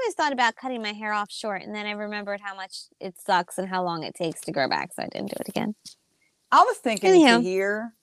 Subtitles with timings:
[0.00, 3.14] almost thought about cutting my hair off short, and then I remembered how much it
[3.18, 5.74] sucks and how long it takes to grow back, so I didn't do it again.
[6.52, 7.36] I was thinking Anyhow.
[7.38, 7.94] to here.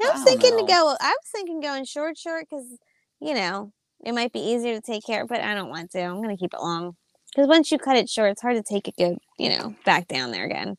[0.00, 0.66] I I was don't thinking know.
[0.66, 0.96] to go.
[1.00, 2.66] I was thinking going short, short, because
[3.20, 3.72] you know
[4.04, 5.26] it might be easier to take care.
[5.26, 6.00] But I don't want to.
[6.00, 6.96] I'm gonna keep it long
[7.34, 9.18] because once you cut it short, it's hard to take it good.
[9.38, 10.76] You know, back down there again.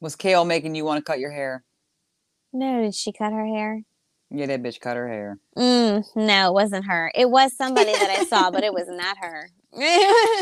[0.00, 1.62] Was Kale making you want to cut your hair?
[2.52, 3.82] No, did she cut her hair?
[4.32, 5.38] Yeah, that bitch cut her hair.
[5.58, 7.10] Mm, no, it wasn't her.
[7.14, 9.48] It was somebody that I saw, but it was not her.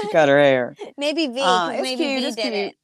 [0.03, 0.77] She cut her hair.
[0.99, 1.41] maybe V.
[1.41, 2.75] Uh, 'cause it's maybe cute, V it's did it.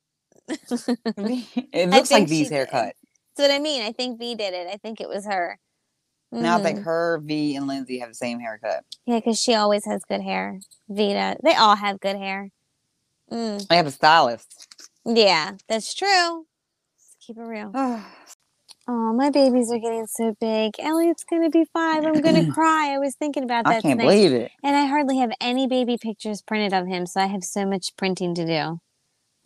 [1.73, 2.55] it looks like think she V's did.
[2.55, 2.95] haircut.
[3.37, 3.83] That's what I mean.
[3.83, 4.69] I think V did it.
[4.73, 5.59] I think it was her.
[6.33, 6.85] Now I think Mhm.
[6.85, 8.85] her, V, and Lindsay have the same haircut.
[9.07, 10.59] Yeah, because she always has good hair.
[10.89, 11.37] Vita.
[11.43, 12.51] They all have good hair.
[13.31, 14.67] Mm, I have a stylist.
[15.05, 16.47] yeah, that's true.
[16.97, 17.71] Let's keep it real.
[18.87, 20.75] Oh, my babies are getting so big.
[20.79, 22.05] Elliot's gonna be five.
[22.05, 22.93] I'm gonna cry.
[22.95, 24.15] I was thinking about that I can't tonight.
[24.15, 24.53] believe it.
[24.63, 27.97] And I hardly have any baby pictures printed of him, so I have so much
[27.97, 28.81] printing to do.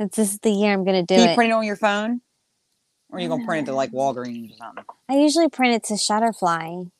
[0.00, 1.34] It's this is the year I'm gonna do Can you it.
[1.36, 2.20] print it on your phone?
[3.10, 4.84] Or are you going to print it to like Walgreens or something?
[5.08, 6.90] I usually print it to Shutterfly.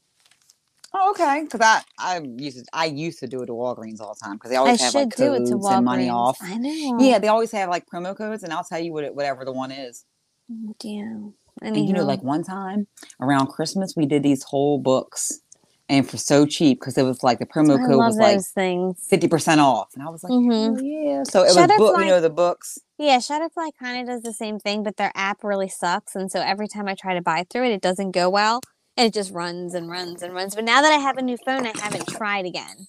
[0.95, 1.43] Oh, okay.
[1.45, 4.35] Because I, I used to, I used to do it to Walgreens all the time
[4.37, 6.39] because they always I have should like do it codes to and money off.
[6.41, 6.97] I know.
[6.99, 9.53] Yeah, they always have like promo codes, and I'll tell you what it, whatever the
[9.53, 10.07] one is.
[10.51, 11.35] Oh, damn.
[11.63, 12.87] And you know, like one time
[13.21, 15.41] around Christmas, we did these whole books,
[15.89, 19.05] and for so cheap because it was like the promo I code was like things.
[19.09, 20.77] fifty percent off, and I was like, mm-hmm.
[20.77, 21.23] "Hell yeah!
[21.25, 22.79] So it was book, Shutterfly- you know, the books.
[22.99, 26.17] Yeah, Shutterfly kind of does the same thing, but their app really sucks.
[26.17, 28.61] And so every time I try to buy through it, it doesn't go well.
[28.97, 30.57] And it just runs and runs and runs.
[30.57, 32.89] But now that I have a new phone, I haven't tried again.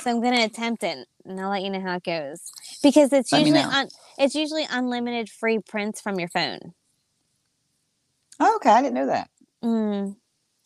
[0.00, 2.40] So I'm going to attempt it and I'll let you know how it goes.
[2.82, 6.72] Because it's Let usually un- it's usually unlimited free prints from your phone.
[8.44, 9.30] Oh, okay, I didn't know that.
[9.62, 10.16] Mm.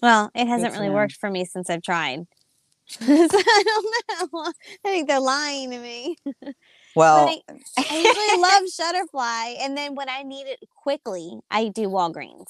[0.01, 0.95] Well, it hasn't really know.
[0.95, 2.25] worked for me since I've tried.
[2.89, 4.53] so I don't know.
[4.85, 6.17] I think they're lying to me.
[6.95, 7.43] Well, I,
[7.77, 12.47] I usually love Shutterfly, and then when I need it quickly, I do Walgreens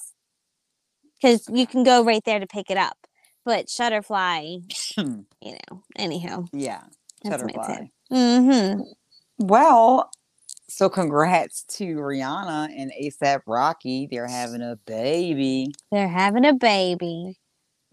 [1.21, 2.97] because you can go right there to pick it up.
[3.45, 4.63] But Shutterfly,
[4.97, 6.83] you know, anyhow, yeah,
[7.25, 7.89] that's Shutterfly.
[8.13, 8.83] Mm-hmm.
[9.39, 10.11] Well,
[10.69, 14.09] so congrats to Rihanna and ASAP Rocky.
[14.11, 15.73] They're having a baby.
[15.93, 17.39] They're having a baby.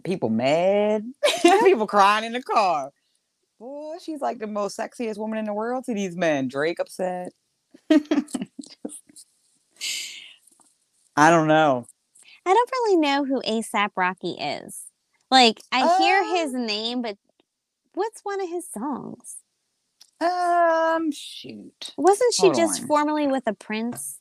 [0.04, 1.06] People mad.
[1.42, 2.92] People crying in the car.
[3.60, 6.48] Boy, she's like the most sexiest woman in the world to these men.
[6.48, 7.32] Drake upset.
[11.16, 11.86] I don't know.
[12.46, 14.82] I don't really know who ASAP Rocky is.
[15.32, 17.18] Like, I hear Uh, his name, but
[17.94, 19.38] what's one of his songs?
[20.24, 21.94] Um, shoot.
[21.98, 22.88] Wasn't she Hold just on.
[22.88, 24.20] formerly with a prince?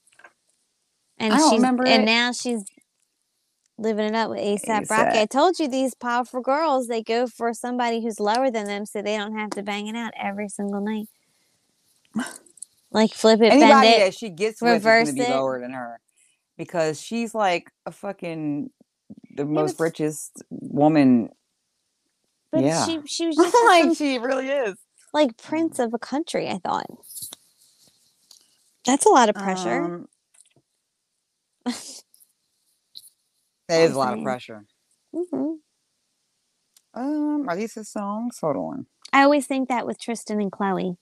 [1.19, 2.07] And I don't she's remember and it.
[2.07, 2.65] now she's
[3.79, 5.19] living it up with ASAP Rocky.
[5.19, 9.03] I told you these powerful girls, they go for somebody who's lower than them so
[9.03, 11.07] they don't have to bang it out every single night.
[12.91, 13.99] Like flip it, bend Anybody it.
[14.01, 15.35] that she gets with is reverse going to be it.
[15.35, 15.99] lower than her
[16.59, 18.71] because she's like a fucking
[19.35, 21.31] the most but- richest woman.
[22.51, 22.85] But yeah.
[22.85, 24.75] she she was just like some, she really is.
[25.13, 26.87] Like prince of a country, I thought.
[28.87, 29.85] That's a lot of pressure.
[29.85, 30.09] Um,
[33.69, 34.65] that is a lot of pressure.
[35.15, 35.55] hmm
[36.95, 38.39] Um, are these his songs?
[38.41, 38.87] Hold on.
[39.13, 40.97] I always think that with Tristan and Khloé.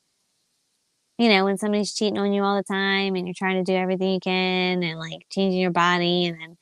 [1.18, 3.76] You know, when somebody's cheating on you all the time and you're trying to do
[3.76, 6.56] everything you can and like changing your body and then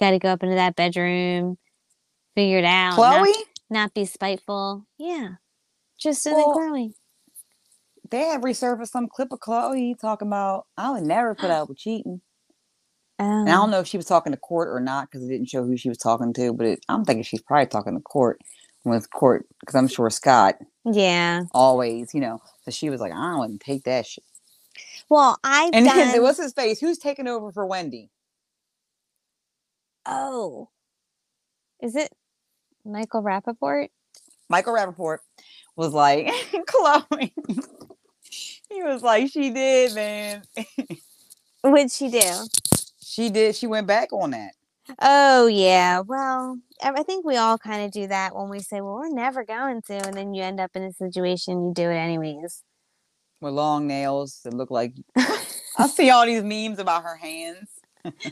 [0.00, 1.56] got to go up into that bedroom,
[2.34, 3.32] figure it out, not- Khloé,
[3.70, 4.84] not, be spiteful.
[4.98, 5.34] Yeah.
[6.00, 6.94] Tristan Well, and Khloé.
[8.10, 11.78] they have resurfaced some clip of Khloé talking about I would never put out with
[11.78, 12.20] cheating.
[13.18, 15.28] Um, And I don't know if she was talking to Kourt or not because it
[15.28, 18.00] didn't show who she was talking to, but it, I'm thinking she's probably talking to
[18.02, 18.36] Kourt
[18.84, 21.42] with Kourt because I'm sure Scott yeah.
[21.52, 22.40] always, you know.
[22.62, 24.24] So she was like, I wouldn't take that shit.
[25.10, 26.22] Well, I've And then done.
[26.22, 26.80] what's his face?
[26.80, 28.08] Who's taking over for Wendy?
[30.06, 30.68] oh.
[31.82, 32.10] Is it
[32.84, 33.88] Michael Rapaport?
[34.50, 35.18] Michael Rapaport
[35.76, 37.30] was like, Khloé.
[38.68, 40.42] he was like, she did, man.
[41.62, 42.20] What'd she do?
[43.02, 43.54] She did.
[43.56, 44.52] She went back on that.
[45.00, 46.00] Oh yeah.
[46.00, 49.44] Well, I think we all kind of do that when we say, "Well, we're never
[49.44, 52.64] going to," and then you end up in a situation you do it anyways.
[53.40, 57.68] with long nails that look like I see all these memes about her hands.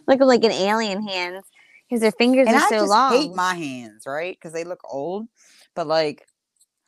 [0.09, 1.45] Look like an alien hands
[1.89, 3.13] because her fingers And are I so just long.
[3.13, 4.35] hate my hands, right?
[4.35, 5.29] Because they look old.
[5.79, 6.27] But like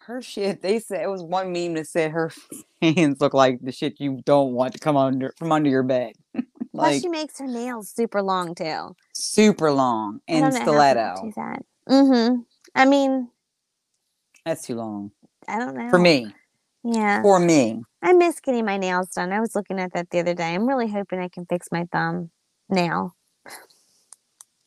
[0.00, 2.32] her shit, they said it was one meme that said her
[2.82, 6.14] hands look like the shit you don't want to come under from under your bed.
[6.34, 6.42] Plus,
[6.75, 8.96] like she makes her nails super long too.
[9.14, 11.32] super long and don't know how people stiletto.
[11.37, 11.62] that.
[11.88, 12.40] Mm-hmm.
[12.75, 13.28] I mean,
[14.44, 15.12] That's too long
[15.46, 16.34] I don't know for me.
[16.82, 17.22] Yeah.
[17.22, 17.84] for me.
[18.02, 19.31] I miss getting my nails done.
[19.31, 20.52] I was looking at that the other day.
[20.52, 22.32] I'm really hoping I can fix my thumb
[22.69, 23.14] nail.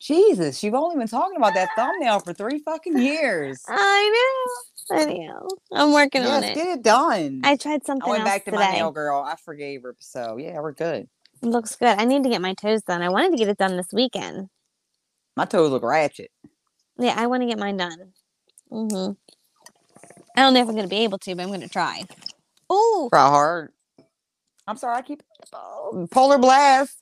[0.04, 3.62] Jesus, you've only been talking about that thumbnail for three fucking years.
[3.68, 4.52] I
[4.90, 4.98] know.
[4.98, 5.48] I know.
[5.72, 6.54] I'm working on Yes, it.
[6.56, 7.40] get it done.
[7.44, 8.64] I tried something I went back to today.
[8.64, 9.22] my nail girl.
[9.26, 9.96] I forgave her.
[10.00, 11.08] So yeah, we're good.
[11.42, 11.98] It looks good.
[11.98, 13.02] I need to get my toes done.
[13.02, 14.50] I wanted to get it done this weekend.
[15.36, 16.30] My toes look ratchet.
[16.98, 18.12] Yeah, I want to get mine done.
[18.72, 19.12] Mm-hmm.
[20.36, 22.02] I don't know if I'm going to be able to, but I'm going to try.
[22.70, 23.72] Oh, Try hard.
[24.66, 25.22] I'm sorry, I keep
[26.10, 26.98] polar blast.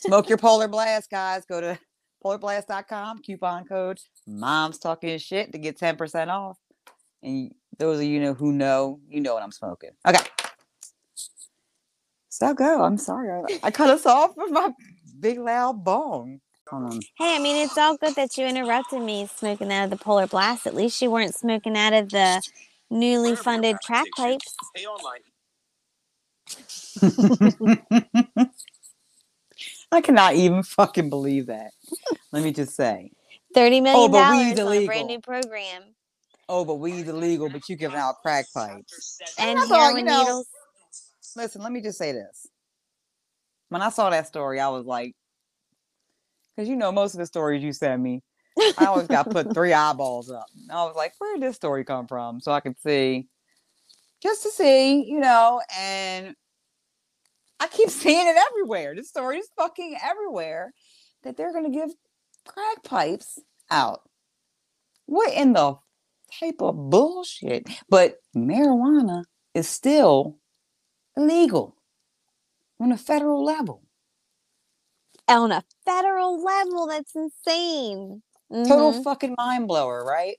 [0.00, 1.44] Smoke your polar blast, guys.
[1.46, 1.78] Go to
[2.22, 6.58] polarblast.com, coupon code mom's talking shit to get 10% off.
[7.22, 9.90] And those of you know who know, you know what I'm smoking.
[10.06, 10.24] Okay.
[12.28, 12.82] So go.
[12.82, 13.30] I'm sorry.
[13.30, 14.72] I, I cut us off with my
[15.20, 16.40] big loud bong.
[16.68, 19.96] Hold hey, I mean, it's all good that you interrupted me smoking out of the
[19.96, 20.66] polar blast.
[20.66, 22.40] At least you weren't smoking out of the
[22.90, 24.54] newly funded crack pipes.
[29.92, 31.72] I cannot even fucking believe that.
[32.32, 33.12] Let me just say.
[33.54, 35.82] Thirty million oh, but dollars on a brand new program.
[36.48, 39.20] Oh, but weed's illegal, but you giving out crack pipes.
[39.38, 40.48] And thought, heroin you know, needles.
[41.36, 42.46] Listen, let me just say this.
[43.68, 45.14] When I saw that story, I was like,
[46.56, 48.22] because you know, most of the stories you send me,
[48.78, 50.46] I always got put three eyeballs up.
[50.54, 52.40] And I was like, where did this story come from?
[52.40, 53.28] So I could see,
[54.22, 56.34] just to see, you know, and
[57.62, 58.94] I keep seeing it everywhere.
[58.96, 60.72] This story is fucking everywhere
[61.24, 61.90] that they're going to give
[62.46, 64.02] crack pipes out.
[65.06, 65.76] What in the
[66.40, 67.68] type of bullshit?
[67.90, 69.24] But marijuana
[69.54, 70.38] is still
[71.16, 71.76] illegal
[72.80, 73.82] on a federal level.
[75.28, 76.88] on a federal level.
[76.88, 78.22] That's insane.
[78.64, 79.04] Total Mhm.
[79.04, 80.38] fucking mind blower, right?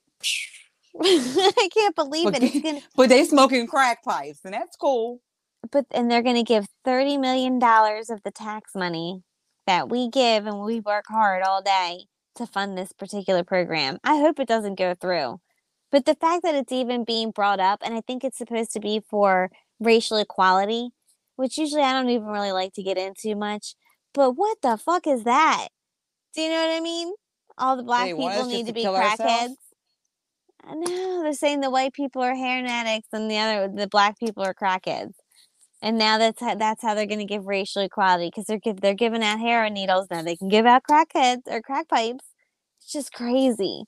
[1.00, 2.62] I can't believe But it.
[2.62, 5.20] Gonna, But they smoking crack pipes, and that's cool.
[5.70, 9.22] But and they're going to give thirty million dollars of the tax money
[9.66, 12.06] that we give and we work hard all day
[12.36, 13.98] to fund this particular program.
[14.04, 15.40] I hope it doesn't go through.
[15.90, 18.80] But the fact that it's even being brought up, and I think it's supposed to
[18.80, 20.90] be for racial equality,
[21.36, 23.76] which usually I don't even really like to get into much.
[24.12, 25.68] But what the fuck is that?
[26.34, 27.12] Do you know what I mean?
[27.58, 29.20] All the black people need to to be crackheads.
[29.20, 29.56] ourselves?
[30.66, 34.18] I know they're saying the white people are heroin addicts and the other the black
[34.18, 35.12] people are crackheads.
[35.84, 38.80] And now that's how, that's how they're going to give racial equality because they're give,
[38.80, 42.24] they're giving out heroin needles now they can give out crackheads or crack pipes.
[42.80, 43.84] It's just crazy.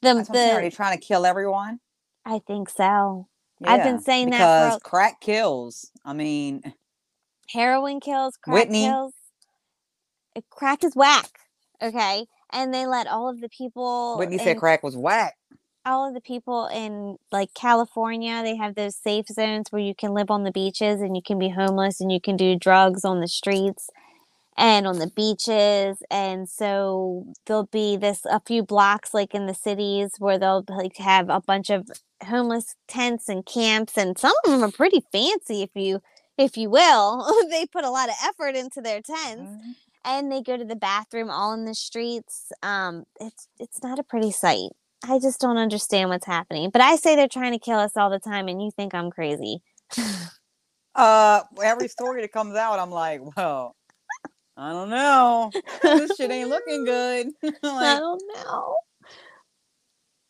[0.00, 0.56] The That's what I'm saying.
[0.56, 1.80] Are they the trying to kill everyone?
[2.24, 3.28] I think so.
[3.62, 5.90] I've been Yeah, saying that because crack kills.
[6.02, 6.62] I mean,
[7.50, 8.84] Heroin kills, crack Whitney.
[8.84, 9.12] kills.
[10.50, 11.30] Crack is whack.
[11.82, 14.16] Okay, and they let all of the people.
[14.16, 15.34] Whitney in said crack was whack.
[15.86, 20.12] All of the people in like California, they have those safe zones where you can
[20.14, 23.20] live on the beaches and you can be homeless and you can do drugs on
[23.20, 23.90] the streets
[24.56, 26.02] and on the beaches.
[26.10, 30.96] And so there'll be this a few blocks like in the cities where they'll like
[30.98, 31.90] have a bunch of
[32.24, 36.00] homeless tents and camps and some of them are pretty fancy if you
[36.38, 37.26] if you will.
[37.50, 39.74] they put a lot of effort into their tents Mhm.
[40.04, 42.50] and they go to the bathroom all in the streets.
[42.62, 44.70] Um, it's it's not a pretty sight.
[45.06, 46.70] I just don't understand what's happening.
[46.70, 49.10] But I say they're trying to kill us all the time, and you think I'm
[49.10, 49.62] crazy.
[50.94, 53.74] Uh, every story that comes out, I'm like, well,
[54.56, 55.50] I don't know.
[55.82, 57.30] this shit ain't looking good.
[57.64, 58.76] I don't know.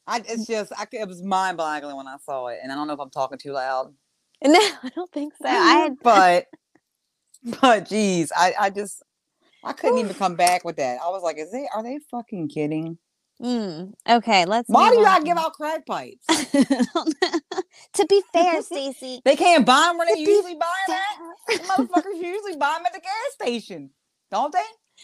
[0.07, 2.87] I, it's just, I, it was mind boggling when I saw it, and I don't
[2.87, 3.95] know if I'm talking too loud.
[4.43, 5.49] No, I don't think so.
[5.49, 6.47] I had but,
[7.61, 9.03] but, geez, I, I just,
[9.63, 10.99] I couldn't even come back with that.
[11.03, 12.99] I was like, is they, are they fucking kidding?
[13.43, 14.45] Mm, okay.
[14.47, 14.69] Let's.
[14.69, 16.27] Why do on give out crack pipes?
[16.29, 21.59] to be fair, Stacy, They can't buy them when they usually buy them at.
[21.59, 23.91] The motherfuckers usually buy them at the gas station,
[24.31, 24.59] don't they?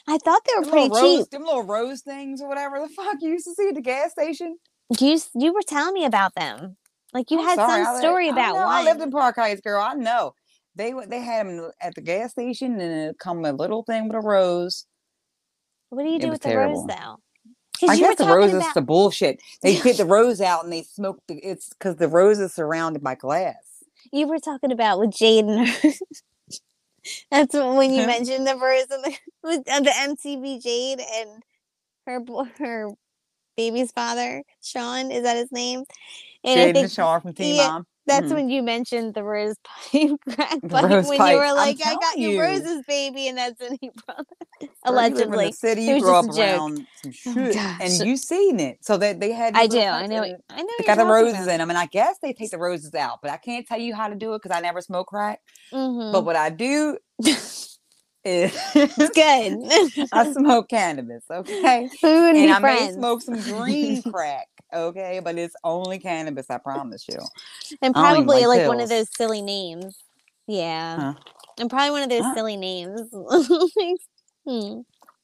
[0.09, 1.31] I thought they were Them pretty little rose, cheap.
[1.31, 4.13] them little rose things or whatever the fuck you used to see at the gas
[4.13, 4.59] station.
[4.99, 6.77] You you were telling me about them.
[7.13, 8.69] Like you I'm had sorry, some li- story I about know, one.
[8.69, 9.83] I lived in Park Heights, girl.
[9.83, 10.35] I know.
[10.77, 14.17] They they had them at the gas station, and it come a little thing with
[14.17, 14.87] a rose.
[15.91, 16.83] what do you do with the terrible.
[16.83, 17.19] rose though?
[17.89, 19.41] I guess the rose is about the bullshit.
[19.63, 21.37] They get the rose out and they smoke the.
[21.37, 23.85] It's because the rose is surrounded by glass.
[24.13, 25.91] you were talking about with Jade and her.
[27.31, 31.43] That's when you mentioned the verse of the with uh, the MTV Jade and
[32.07, 32.21] her
[32.59, 32.89] her
[33.57, 35.85] baby's father Sean is that his name?
[36.45, 37.87] Jade and I Jaden think Shaw from Teen yeah, Mom.
[38.07, 38.35] That's Mhm.
[38.35, 41.33] when you mentioned the rose pipe crack pipe rose when pipe.
[41.35, 42.41] you were like, "I got you you.
[42.41, 45.47] roses, baby," and that's when he brought you in allegedly.
[45.49, 46.49] the city, It you grew up just a joke.
[46.51, 47.79] around some Oh, shit, gosh.
[47.81, 48.79] and you seen it.
[48.85, 49.57] So they they had.
[49.57, 49.79] I do.
[49.81, 50.23] I know.
[50.23, 50.69] and I know.
[50.79, 51.53] They got the roses about.
[51.53, 53.95] in them, and I guess they take the roses out, but I can't tell you
[53.95, 55.41] how to do it because I never smoke crack.
[55.73, 56.13] Mhm.
[56.13, 57.79] But what I do is
[58.25, 60.09] it's good.
[60.13, 61.91] I smoke cannabis, okay?
[62.03, 62.97] wouldn't And be I friends.
[62.97, 65.21] may smoke some green crack, okay?
[65.23, 67.19] But it's only cannabis, I promise you.
[67.83, 69.99] and I don't even probably like like, one of those silly names.
[70.47, 70.97] Yeah.
[70.97, 71.15] Huh?
[71.59, 72.35] And probably one of those Huh?
[72.35, 73.01] silly names.
[74.49, 74.81] Hmm.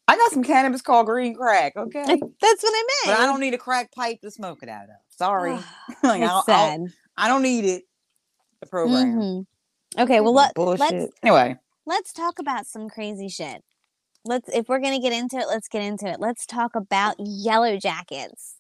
[0.07, 2.05] I got some cannabis called green crack, okay?
[2.05, 3.19] That's what I meant.
[3.19, 3.19] But.
[3.19, 4.97] I don't need a crack pipe to smoke it out of.
[5.09, 5.53] Sorry.
[6.03, 6.81] like, I, don't, sad.
[7.17, 7.85] I don't need it.
[8.61, 9.19] The program.
[9.19, 9.47] Mhm.
[9.99, 13.65] Okay, well let, let's Anyway, let's talk about some crazy shit.
[14.25, 16.21] Let's if we're gonna get into it, let's get into it.
[16.21, 18.56] Let's talk about Yellowjackets.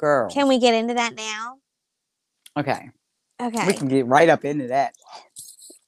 [0.00, 0.30] Girl.
[0.30, 1.58] Can we get into that now?
[2.56, 2.90] okay.
[3.40, 3.66] Okay.
[3.66, 4.94] We can get right up into that.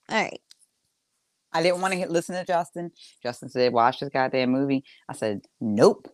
[0.09, 0.40] All right.
[1.52, 2.92] I didn't want to listen to Justin.
[3.23, 6.09] Justin said, "Watch this goddamn movie." I said, "Nope,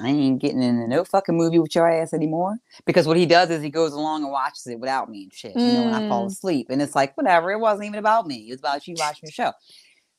[0.00, 3.50] I ain't getting into no fucking movie with your ass anymore." Because what he does
[3.50, 5.56] is he goes along and watches it without me and shit.
[5.56, 6.32] You know, when I fall Mm.
[6.32, 7.50] asleep, and it's like whatever.
[7.50, 8.46] It wasn't even about me.
[8.48, 9.52] It was about you watching the show.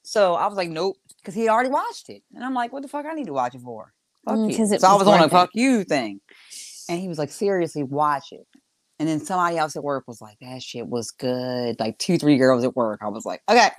[0.04, 2.90] So I was like, "Nope," because he already watched it, and I'm like, "What the
[2.90, 3.06] fuck?
[3.06, 3.94] I need to watch it for?"
[4.26, 4.66] Fuck Mm, you.
[4.66, 5.30] it so I was was on a it.
[5.30, 6.20] fuck you thing,
[6.90, 8.46] and he was like, "Seriously, watch it."
[9.00, 12.38] And then somebody else at work was like, "That shit was good." Like two, three
[12.38, 13.00] girls at work.
[13.02, 13.70] I was like, "Okay."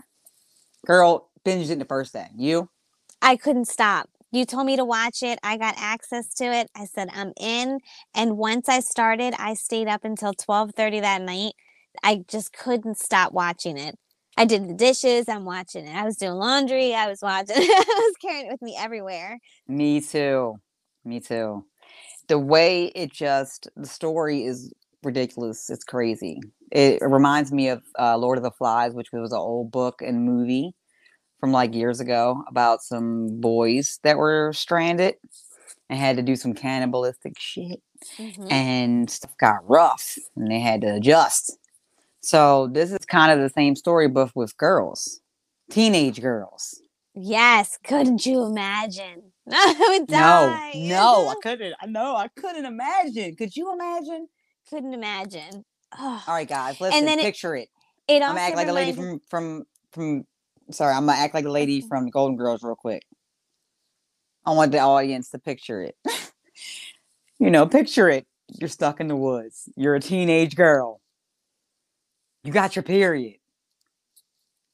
[0.87, 2.29] Girl, binged it the first day.
[2.37, 2.69] You?
[3.23, 4.09] I couldn't stop.
[4.31, 5.39] You told me to watch it.
[5.43, 6.69] I got access to it.
[6.77, 7.79] I said I'm in.
[8.15, 11.55] And once I started, I stayed up until 12:30 that night.
[12.03, 13.99] I just couldn't stop watching it.
[14.37, 15.97] I did the dishes, I'm watching it.
[15.97, 17.89] I was doing laundry, I was watching it.
[17.89, 19.39] I was carrying it with me everywhere.
[19.67, 20.57] Me too.
[21.05, 21.65] Me too.
[22.29, 25.71] The way it just the story is ridiculous.
[25.71, 26.41] It's crazy.
[26.73, 30.25] It reminds me of uh, Lord of the Flies, which was an old book and
[30.25, 30.73] movie
[31.41, 35.17] from like years ago about some boys that were stranded
[35.91, 37.81] and had to do some cannibalistic shit.
[38.19, 38.49] Mhm.
[38.51, 41.59] and stuff got rough and they had to adjust.
[42.23, 45.21] So this is kind of the same story, but with girls,
[45.71, 46.81] teenage girls.
[47.15, 49.33] Yes, couldn't you imagine?
[49.53, 51.75] Oh, I would No, no, I couldn't.
[51.81, 53.37] I know I couldn't imagine.
[53.37, 54.27] Could you imagine?
[54.69, 55.65] couldn't imagine.
[55.97, 56.23] Ugh.
[56.27, 57.05] All right, guys, listen.
[57.05, 57.69] then picture it.
[58.09, 60.25] It I'm gonna act like the lady from from from.
[60.71, 63.03] Sorry, I'm gonna act like the lady from the Golden Girls real quick.
[64.45, 65.97] I want the audience to picture it.
[67.39, 68.27] you know, picture it.
[68.49, 69.69] You're stuck in the woods.
[69.77, 71.01] You're a teenage girl.
[72.45, 73.39] You got your period.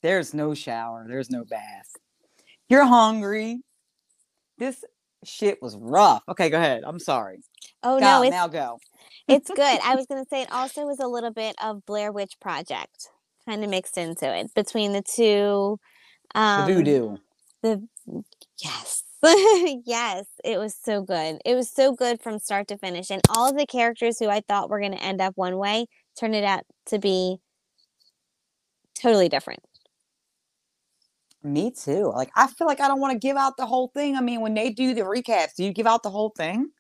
[0.03, 1.07] There's no shower.
[1.09, 1.89] There's no bath.
[2.69, 3.63] You're hungry.
[4.59, 4.85] This
[5.25, 6.23] shit was rough.
[6.29, 6.83] Okay, go ahead.
[6.85, 7.39] I'm sorry.
[7.83, 8.79] Oh no, it's now go.
[9.29, 9.81] it's good.
[9.85, 13.09] I was gonna say it also was a little bit of Blair Witch Project,
[13.49, 15.79] kind of mixed into it between the two.
[16.35, 17.17] Um, The voodoo.
[17.63, 17.83] The
[18.61, 19.05] yes,
[19.87, 21.41] yes, it was so good.
[21.45, 24.41] It was so good from start to finish, and all of the characters who I
[24.41, 25.87] thought were gonna end up one way
[26.19, 27.39] turned it out to be
[28.95, 29.61] totally different.
[31.45, 32.13] Me too.
[32.15, 34.17] Like I feel like I don't want to give out the whole thing.
[34.17, 36.71] I mean, when they do the recaps, do you give out the whole thing?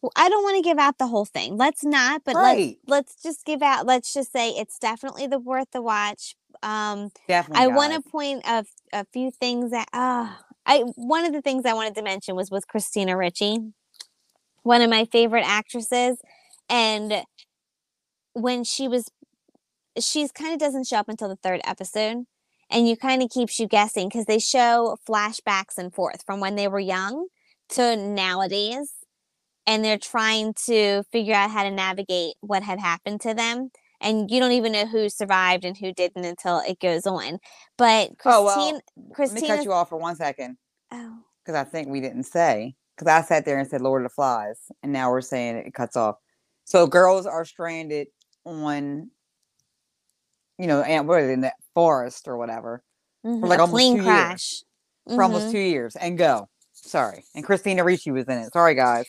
[0.00, 1.56] Well, I don't want to give out the whole thing.
[1.56, 2.78] Let's not, but Right.
[2.86, 3.86] let's let's just give out.
[3.86, 6.36] Let's just say it's definitely the worth the watch.
[6.62, 7.64] Um, Definitely.
[7.64, 10.32] I want to point a, a few things that uh,
[10.66, 13.58] I one of the things I wanted to mention was with Christina Ricci,
[14.62, 16.18] one of my favorite actresses,
[16.68, 17.24] and
[18.34, 19.10] when she was,
[19.98, 22.24] she's kind of doesn't show up until the third episode,
[22.70, 26.56] and you kind of keeps you guessing because they show flashbacks and forth from when
[26.56, 27.28] they were young
[27.70, 28.92] to nowadays,
[29.66, 33.70] and they're trying to figure out how to navigate what had happened to them
[34.00, 37.38] and you don't even know who survived and who didn't until it goes on.
[37.76, 38.80] But Oh, well,
[39.12, 40.56] Christine, Let me cut you off for one second
[40.92, 44.10] oh, because I think we didn't say because I sat there and said Lord of
[44.10, 46.16] the Flies, and now we're saying it cuts off.
[46.64, 48.08] So girls are stranded
[48.44, 49.10] on,
[50.58, 52.82] you know, and what is it, in that forest or whatever
[53.24, 54.04] mhm, like a almost plane two years.
[54.04, 54.62] crash
[55.14, 55.52] for almost Mhm.
[55.52, 56.48] two years and go.
[56.72, 58.52] Sorry, and Christina Ricci was in it.
[58.52, 59.06] Sorry, guys.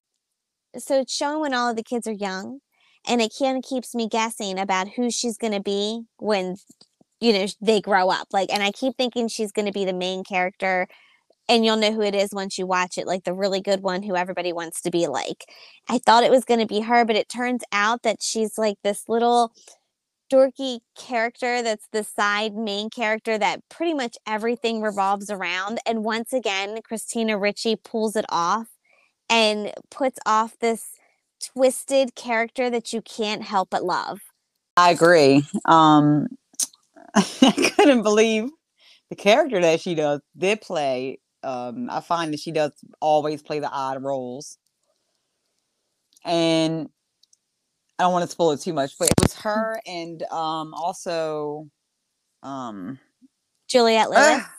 [0.78, 2.60] So it's showing when all of the kids are young,
[3.08, 6.56] and it kind of keeps me guessing about who she's going to be when
[7.22, 8.28] you know they grow up.
[8.34, 10.88] Like, and I keep thinking she's going to be the main character.
[11.50, 14.04] And you'll know who it is once you watch it, like the really good one
[14.04, 15.46] who everybody wants to be like.
[15.90, 18.78] I thought it was going to be her, but it turns out that she's like
[18.84, 19.52] this little
[20.30, 25.80] dorky character that's the side main character that pretty much everything revolves around.
[25.86, 28.68] And once again, Christina Ricci pulls it off
[29.30, 30.92] and puts off this
[31.54, 34.20] twisted character that you can't help but love.
[34.78, 35.44] I agree.
[35.66, 36.28] Um,
[37.16, 38.50] I couldn't believe
[39.10, 41.20] the character that she does did play.
[41.44, 44.58] Um, I find that she does always play the odd roles,
[46.26, 46.90] and
[48.00, 51.68] I don't want to spoil it too much, but it was her and um also
[52.42, 52.98] um
[53.68, 54.20] Juliette Lewis.
[54.22, 54.54] ah,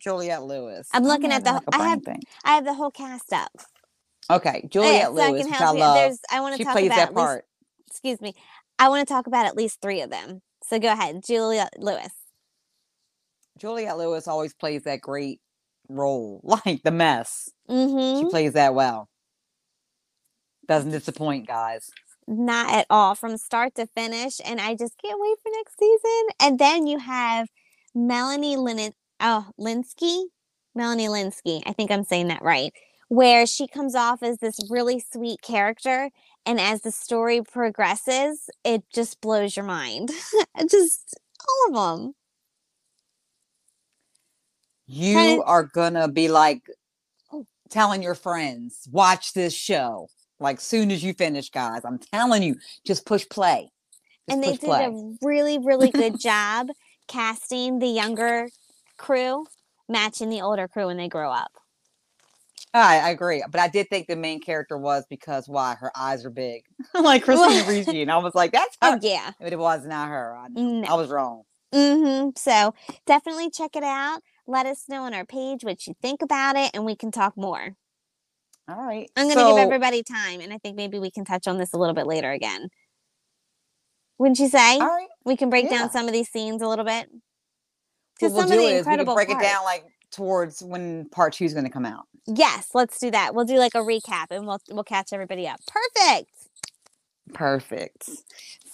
[0.00, 0.88] Juliette Lewis.
[0.92, 2.22] I'm looking at the- like, I have- thing.
[2.44, 3.50] I have the whole cast up.
[4.30, 5.94] Okay, Yeah, Juliette so Lewis, can which I love.
[5.96, 7.42] There's I want to She talk plays about that at least
[7.88, 8.34] excuse me.
[8.78, 10.42] I want to talk about at least three of them.
[10.64, 12.12] So go ahead, Juliette Lewis.
[13.58, 15.40] Juliette Lewis always plays that great
[15.88, 17.50] role, like the mess.
[17.68, 18.20] Mm-hmm.
[18.26, 19.08] She plays that well.
[20.68, 21.90] Doesn't disappoint, guys.
[22.28, 24.40] Not at all from start to finish.
[24.44, 26.26] And I just can't wait for next season.
[26.40, 27.48] And then you have
[27.94, 30.24] Melanie Lin oh Lynskey.
[30.74, 31.62] Melanie Lynskey.
[31.66, 32.72] I think I'm saying that right.
[33.08, 36.10] Where she comes off as this really sweet character.
[36.44, 40.10] And as the story progresses, it just blows your mind.
[40.68, 41.18] just
[41.48, 42.14] all of them.
[44.86, 46.62] You are gonna be like
[47.32, 47.44] Oh.
[47.70, 50.08] telling your friends, watch this show.
[50.38, 51.84] Like soon as you finish, guys.
[51.84, 53.70] I'm telling you, just push play.
[54.28, 54.84] Just and they did play.
[54.84, 56.68] a really, really good job
[57.08, 58.48] casting the younger
[58.96, 59.46] crew
[59.88, 61.52] matching the older crew when they grow up.
[62.74, 66.26] I, I agree, but I did think the main character was because why her eyes
[66.26, 66.64] are big,
[66.94, 69.32] like Christina Ricci, and I was like, "That's her," Oh yeah.
[69.40, 70.36] but it was not her.
[70.36, 70.48] I.
[70.48, 70.86] No.
[70.86, 71.42] I was wrong.
[71.72, 72.30] Mm-hmm.
[72.36, 72.74] So
[73.06, 74.20] definitely check it out.
[74.46, 77.36] Let us know on our page what you think about it, and we can talk
[77.36, 77.76] more.
[78.68, 81.24] All right, I'm going to so, give everybody time, and I think maybe we can
[81.24, 82.68] touch on this a little bit later again.
[84.18, 84.78] Wouldn't you say?
[84.78, 85.78] All right, we can break yeah.
[85.78, 87.08] down some of these scenes a little bit.
[88.18, 89.44] Because we'll some do of the is we can incredible break parts.
[89.44, 92.06] it down like towards when part two is going to come out.
[92.26, 93.34] Yes, let's do that.
[93.34, 95.60] We'll do like a recap, and we'll we'll catch everybody up.
[95.68, 96.30] Perfect.
[97.34, 98.08] Perfect.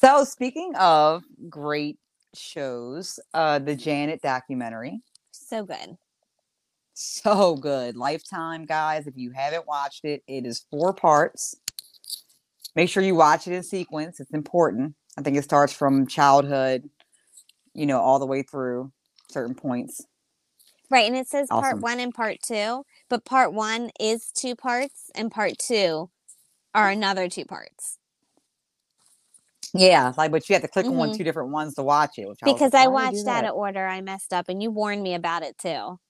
[0.01, 1.99] So speaking of great
[2.35, 5.01] shows, uh, the Janet documentary.
[5.33, 5.97] So good.
[7.03, 7.97] So good.
[7.97, 9.07] Lifetime, guys.
[9.07, 11.57] If you haven't watched it, it is four parts.
[12.77, 14.21] Make sure you watch it in sequence.
[14.21, 14.95] It's important.
[15.19, 16.89] I think it starts from childhood,
[17.75, 18.93] you know, all the way through
[19.31, 20.03] certain points.
[20.91, 25.11] Right, and it says part one and part two, but part one is two parts,
[25.15, 26.11] and part two
[26.75, 27.99] are another two parts.
[29.75, 31.17] Yeah, like, but you have to click on Mhm.
[31.17, 32.29] two different ones to watch it.
[32.29, 34.33] Which I Because like, I "Why do you do watched out of order, I messed
[34.33, 36.01] up, and you warned me about it too.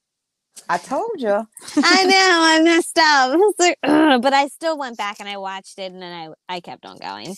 [0.68, 1.46] I told you.
[1.82, 3.78] I know I messed up, I like,
[4.22, 6.98] but I still went back and I watched it, and then I I kept on
[6.98, 7.36] going.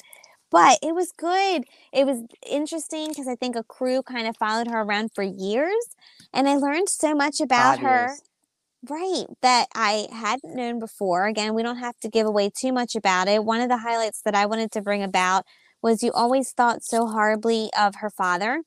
[0.51, 1.65] But it was good.
[1.93, 5.85] It was interesting because I think a crew kind of followed her around for years,
[6.33, 8.11] and I learned so much about Five her.
[8.11, 8.23] years.
[8.89, 11.27] Right, that I hadn't known before.
[11.27, 13.45] Again, we don't have to give away too much about it.
[13.45, 15.45] One of the highlights that I wanted to bring about
[15.83, 18.63] was you always thought so horribly of her father.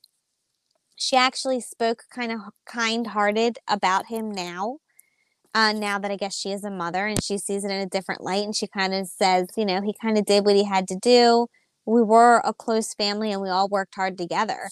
[0.97, 4.79] She actually spoke kind of kind-hearted about him now.
[5.53, 7.86] Uh, now that I guess she is a mother and she sees it in a
[7.86, 10.65] different light, and she kind of says, you know, he kind of did what he
[10.65, 11.47] had to do.
[11.86, 14.69] We were a close family and we all worked hard together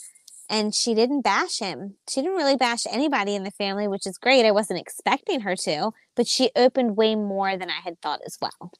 [0.49, 1.95] and she didn't bash him.
[2.09, 4.45] She didn't really bash anybody in the family, which is great.
[4.45, 8.37] I wasn't expecting her to, but she opened way more than I had thought as
[8.41, 8.71] well.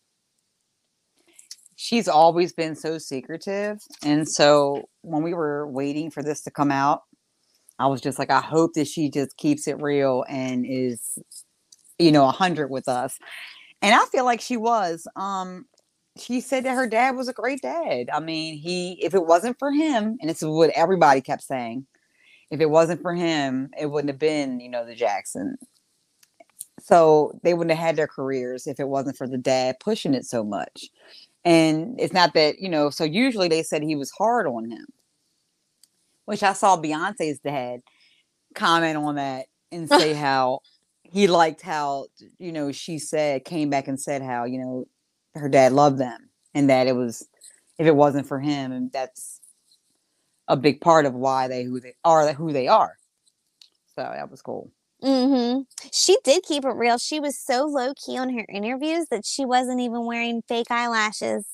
[1.76, 3.80] she's always been so secretive.
[4.04, 7.02] And so when we were waiting for this to come out,
[7.80, 11.18] I was just like, I hope that she just keeps it real and is,
[12.00, 13.18] you know, a hundred with us.
[13.82, 15.08] And I feel like she was.
[15.16, 15.66] Um,
[16.18, 18.10] she said that her dad was a great dad.
[18.14, 21.86] I mean, he if it wasn't for him, and is what everybody kept saying,
[22.52, 25.58] if it wasn't for him, it wouldn't have been, you know, the Jackson.
[26.80, 30.26] So they wouldn't have had their careers if it wasn't for the dad pushing it
[30.26, 30.90] so much.
[31.44, 34.86] And it's not that, you know, so usually they said he was hard on him,
[36.26, 37.82] which I saw Beyonce's dad
[38.54, 40.60] comment on that and say how
[41.04, 42.08] he liked how,
[42.40, 44.86] you know, she said, came back and said how, you know,
[45.36, 47.28] her dad loved them and that it was,
[47.78, 49.40] if it wasn't for him, and that's
[50.48, 52.96] a big part of why they who they are, who they are.
[53.96, 54.72] So that was cool.
[55.02, 55.62] mm-hmm.
[55.92, 56.98] She did keep it real.
[56.98, 61.46] She was so low key on her interviews that she wasn't even wearing fake eyelashes.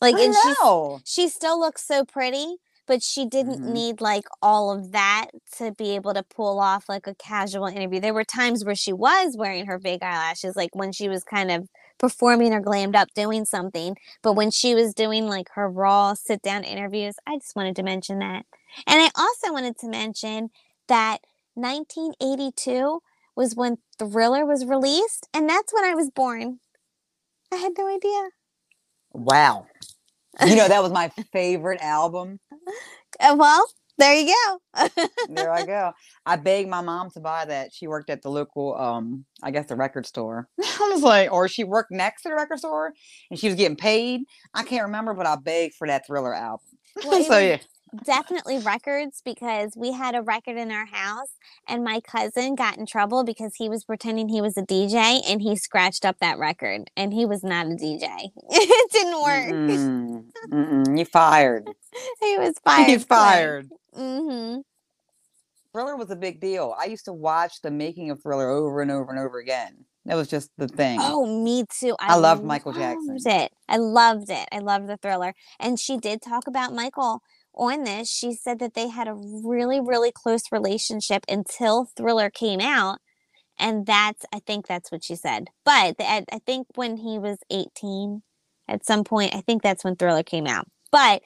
[0.00, 3.72] Like, I and she she still looks so pretty, but she didn't Mhm.
[3.72, 5.26] need like all of that
[5.58, 8.00] to be able to pull off like a casual interview.
[8.00, 11.50] There were times where she was wearing her fake eyelashes, like when she was kind
[11.50, 11.68] of
[11.98, 13.96] performing or glammed up doing something.
[14.22, 17.82] But when she was doing like her raw sit down interviews, I just wanted to
[17.82, 18.46] mention that.
[18.86, 20.50] And I also wanted to mention
[20.88, 21.18] that
[21.54, 23.00] 1982
[23.36, 26.60] was when Thriller was released, and that's when I was born.
[27.52, 28.30] I had no idea.
[29.12, 29.66] Wow.
[30.46, 32.40] You know, that was my favorite album.
[33.20, 33.66] Uh, well,
[33.98, 34.88] there you go.
[35.28, 35.92] There I go.
[36.26, 37.72] I begged my mom to buy that.
[37.72, 40.48] She worked at the local, um, I guess the record store.
[40.60, 42.92] I was like, or she worked next to the record store
[43.30, 44.22] and she was getting paid.
[44.54, 46.66] I can't remember, but I begged for that thriller album.
[47.04, 47.58] Well, so was yeah.
[48.04, 51.36] Definitely records because we had a record in our house
[51.68, 55.42] and my cousin got in trouble because he was pretending he was a DJ and
[55.42, 58.06] he scratched up that record and he was not a DJ.
[58.50, 59.48] it didn't work.
[59.52, 61.68] Mm-mm, mm-mm, you fired.
[62.20, 62.88] He was fired.
[62.88, 63.68] He's fired.
[63.96, 64.60] Mm-hmm.
[65.72, 66.74] Thriller was a big deal.
[66.78, 69.84] I used to watch the making of Thriller over and over and over again.
[70.04, 70.98] That was just the thing.
[71.00, 71.94] Oh, me too.
[72.00, 73.06] I loved Michael Jackson.
[73.06, 73.52] loved It.
[73.68, 74.48] I loved it.
[74.50, 75.32] I loved the thriller.
[75.60, 77.22] And she did talk about Michael
[77.54, 78.10] on this.
[78.10, 82.98] She said that they had a really, really close relationship until Thriller came out.
[83.58, 85.48] And that's, I think that's what she said.
[85.64, 88.22] But I, I think when he was 18,
[88.68, 90.66] at some point, I think that's when Thriller came out.
[90.90, 91.22] But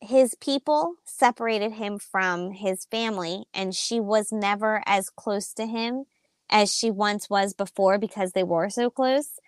[0.00, 6.04] his people separated him from his family, and she was never as close to him
[6.50, 9.38] as she once was before because they were so close.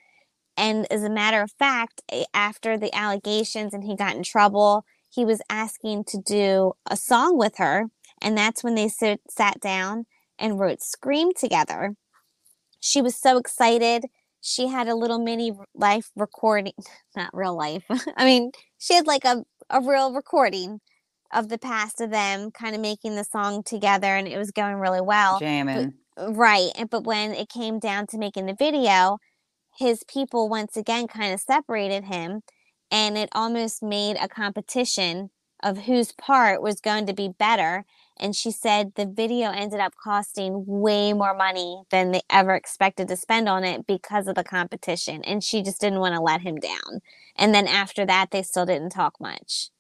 [0.57, 5.25] And as a matter of fact, after the allegations and he got in trouble, he
[5.25, 7.87] was asking to do a song with her.
[8.21, 10.07] And that's when they sit, sat down
[10.39, 11.95] and wrote Scream together.
[12.81, 14.05] She was so excited.
[14.41, 16.75] She had a little mini life recording,
[17.17, 17.85] not real life.
[18.17, 20.81] I mean, she had like a, a real recording
[21.33, 24.77] of the past of them kind of making the song together and it was going
[24.77, 25.41] really well.
[25.41, 25.95] Jamming.
[26.17, 26.71] Right.
[26.91, 29.19] But when it came down to making the video,
[29.77, 32.43] his people once again kind of separated him
[32.91, 35.31] and it almost made a competition
[35.63, 37.85] of whose part was going to be better.
[38.19, 43.09] And she said the video ended up costing way more money than they ever expected
[43.09, 45.23] to spend on it because of the competition.
[45.25, 47.01] And she just didn't want to let him down.
[47.37, 49.71] And then after that, they still didn't talk much.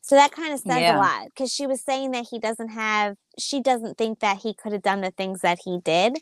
[0.00, 0.96] So that kind of says Yeah.
[0.96, 4.54] a lot because she was saying that he doesn't have, she doesn't think that he
[4.54, 6.18] could have done the things that he did.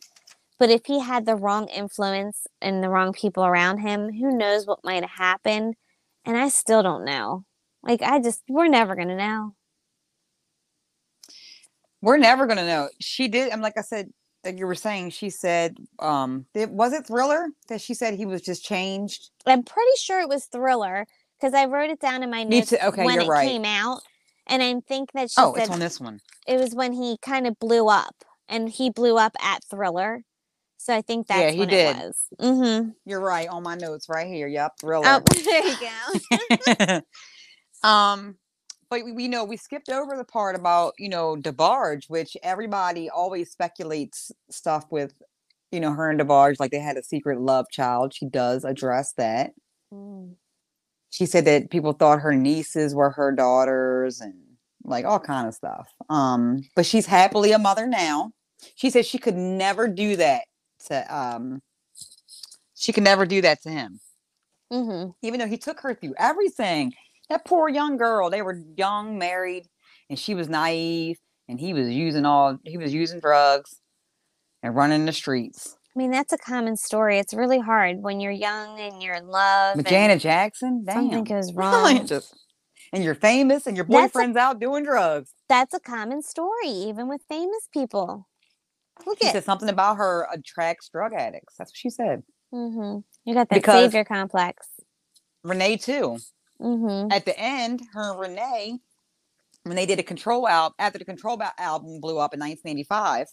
[0.61, 4.67] But if he had the wrong influence and the wrong people around him, who knows
[4.69, 5.75] what might have happened?
[6.27, 7.47] And I still don't know.
[7.83, 9.57] Like, I just, we're never going to know.
[12.03, 12.89] We're never gonna know.
[13.01, 14.11] She did, I'm like I said,
[14.45, 18.25] like you were saying, she said, um, it, was it Thriller that she said he
[18.27, 19.31] was just changed?
[19.47, 21.07] I'm pretty sure it was Thriller
[21.39, 22.73] because I wrote it down in my notes.
[22.73, 23.47] Okay, when it right.
[23.47, 24.01] came out.
[24.47, 26.21] And I think that she Oh, said it's on this one.
[26.47, 28.15] it was when he kind of blew up
[28.49, 30.23] and he blew up at Thriller.
[30.83, 31.95] So I think that's Yeah, he did.
[31.95, 32.17] it was.
[32.41, 32.89] Mm-hmm.
[33.05, 34.49] You're right on my notes right here.
[34.49, 35.05] Yep, Thriller.
[35.07, 35.77] Oh, there you
[36.81, 37.01] go.
[37.89, 38.39] um,
[38.89, 43.11] but we, we know we skipped over the part about you know DeBarge, which everybody
[43.11, 45.13] always speculates stuff with,
[45.71, 48.15] you know, her and DeBarge like they had a secret love child.
[48.15, 49.51] She does address that.
[49.93, 50.37] Mm.
[51.11, 54.33] She said that people thought her nieces were her daughters and
[54.85, 55.91] like all kind of stuff.
[56.09, 58.33] Um, but she's happily a mother now.
[58.77, 60.45] She said she could never do that
[60.89, 61.61] to um.
[62.75, 64.01] She could never do that to him
[64.73, 65.11] Mm-hmm.
[65.23, 66.93] even though he took her through everything.
[67.29, 69.67] That poor young girl, they were young, married,
[70.09, 73.81] and she was naive, and he was using all he was using drugs
[74.63, 75.77] and running the streets.
[75.95, 77.19] I mean, that's a common story.
[77.19, 79.77] It's really hard when you're young and you're in love.
[79.77, 80.95] But Janet Jackson, damn.
[81.11, 82.07] something goes wrong.
[82.07, 82.37] just-
[82.93, 85.33] and you're famous and your That's a- boyfriend's out doing drugs.
[85.49, 88.29] That's a common story, even with famous people.
[89.07, 89.33] Look She at.
[89.33, 91.55] said something about her attracts drug addicts.
[91.59, 92.23] That's what she said.
[92.53, 92.99] Mm-hmm.
[93.25, 94.67] You got that Because- savior complex.
[95.45, 96.19] René too.
[96.61, 97.11] Mm-hmm.
[97.13, 98.79] At the end, her and René,
[99.63, 103.29] when they did a control album after the control album blew up in 1985,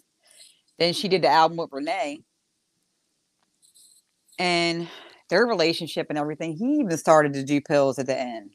[0.80, 2.22] then she did the album with Renee.
[4.40, 4.88] And
[5.30, 8.52] their relationship and everything, he even started to do pills at the end.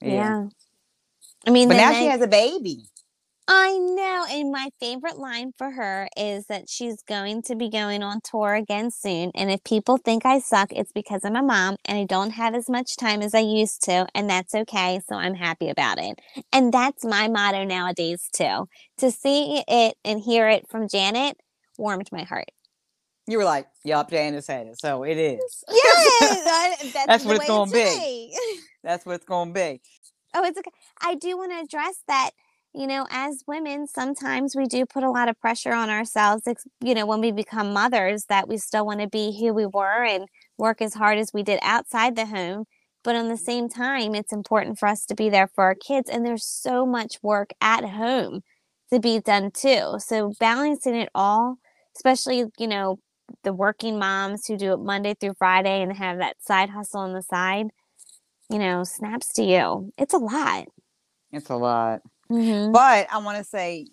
[0.00, 0.46] Yeah.
[1.46, 2.84] I mean, But now she has a baby.
[3.52, 4.26] I know.
[4.30, 8.54] And my favorite line for her is that she's going to be going on tour
[8.54, 9.32] again soon.
[9.34, 12.54] And if people think I suck, it's because I'm a mom and I don't have
[12.54, 14.06] as much time as I used to.
[14.14, 15.00] And that's okay.
[15.08, 16.20] So I'm happy about it.
[16.52, 18.68] And that's my motto nowadays, too.
[18.98, 21.36] To see it and hear it from Janet
[21.76, 22.52] warmed my heart.
[23.26, 24.80] You were like, yup, Janice said it.
[24.80, 25.64] So it mm, is.
[25.68, 26.44] Yes,
[26.92, 28.32] that's, That's what it's gonna be.
[28.32, 28.36] be.
[28.84, 29.80] That's what it's going to be.
[30.34, 30.70] Oh, it's okay.
[31.02, 32.30] I do want to address that.
[32.72, 36.44] You know, as women, sometimes we do put a lot of pressure on ourselves,
[36.80, 40.04] you know, when we become mothers, that we still want to be who we were
[40.04, 42.66] and work as hard as we did outside the home.
[43.02, 46.08] But on the same time, it's important for us to be there for our kids.
[46.08, 48.42] And there's so much work at home
[48.92, 49.96] to be done too.
[49.98, 51.56] So balancing it all,
[51.96, 53.00] especially, you know,
[53.42, 57.14] the working moms who do it Monday through Friday and have that side hustle on
[57.14, 57.66] the side,
[58.48, 59.92] you know, snaps to you.
[59.98, 60.66] It's a lot.
[61.32, 62.00] It's a lot.
[62.30, 62.72] Mm-hmm.
[62.72, 63.88] But I want to say,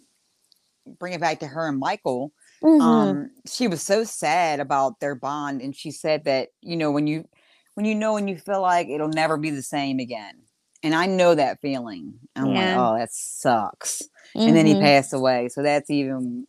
[1.00, 2.32] bring it back to her and Michael.
[2.64, 2.82] Mm-hmm.
[2.82, 7.08] Um, she was so sad about their bond, and she said that you know when
[7.08, 7.28] you
[7.76, 10.36] when you know and you feel like it'll never be the same again.
[10.84, 12.14] And I know that feeling.
[12.36, 12.54] I'm Yeah.
[12.54, 14.04] like, oh, that sucks.
[14.36, 14.80] And then he Mhm.
[14.80, 16.48] passed away, so that's even,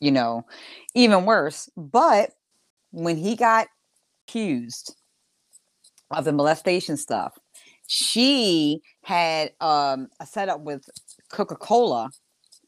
[0.00, 0.44] you know,
[0.94, 1.68] even worse.
[1.76, 2.32] But
[2.90, 3.68] when he got
[4.26, 4.94] accused
[6.10, 7.38] of the molestation stuff,
[7.86, 10.88] she had um a setup with
[11.30, 12.10] Coca-Cola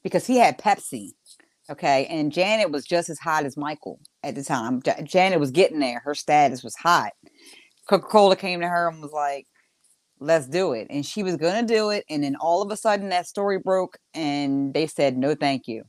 [0.03, 1.11] because he had Pepsi.
[1.71, 2.07] Okay.
[2.07, 4.81] And Janet was just as hot as Michael at the time.
[4.87, 6.01] Ja- Janet was getting there.
[6.01, 7.13] Her status was hot.
[7.89, 9.47] Coca-Cola came to her and was like,
[10.21, 10.87] let's do it.
[10.91, 12.05] And she was gonna do it.
[12.11, 15.85] And then all of a sudden that story broke and they said no thank you.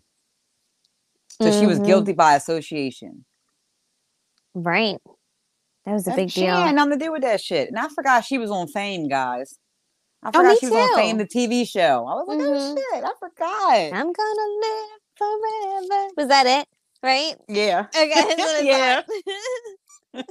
[1.41, 1.85] So she was Mhm.
[1.85, 3.25] guilty by association.
[4.53, 4.99] Right.
[5.85, 6.55] That was a That- big she deal.
[6.55, 7.69] She had nothing to do with that shit.
[7.69, 9.57] And I forgot she was on Fame, guys.
[10.23, 12.05] I Oh, forgot me she was on Fame, the TV show.
[12.05, 12.75] I was like, Mhm.
[12.75, 13.97] oh shit, I forgot.
[13.97, 16.07] I'm gonna live forever.
[16.17, 16.67] Was that it?
[17.01, 17.35] Right?
[17.47, 17.85] Yeah.
[17.95, 18.35] Okay.
[18.65, 19.01] Yeah.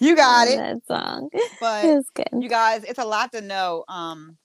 [0.00, 0.56] you got it.
[0.58, 1.30] That song.
[1.60, 2.26] But It was good.
[2.42, 3.84] you guys, it's a lot to know.
[3.88, 4.36] Um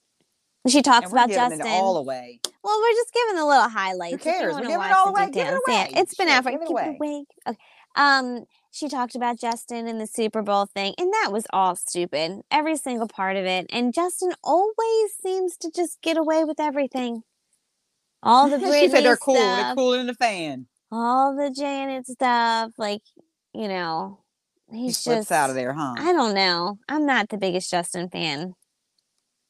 [0.68, 1.62] She talks about Justin.
[1.68, 2.40] all away.
[2.64, 4.12] Well, we're just giving the little highlights.
[4.14, 4.54] you cares?
[4.56, 5.32] We're giving it all the away.
[5.32, 5.90] Give it away.
[5.96, 6.84] it's been out give it keep away.
[6.84, 7.26] it away.
[7.48, 7.58] Okay.
[7.96, 12.42] Um, she talked about Justin and the Super Bowl thing, and that was all stupid.
[12.52, 13.68] Every single part of it.
[13.72, 17.22] And Justin always seems to just get away with everything.
[18.22, 19.36] All the Britney she said they're cool.
[19.36, 20.68] They're stuff, cooler than the fan.
[20.92, 22.72] all the Janet stuff.
[22.78, 23.02] Like,
[23.54, 24.20] you know,
[24.72, 25.94] He he's slips just out of there, huh?
[25.98, 26.80] I don't know.
[26.90, 28.56] I'm not the biggest Justin fan.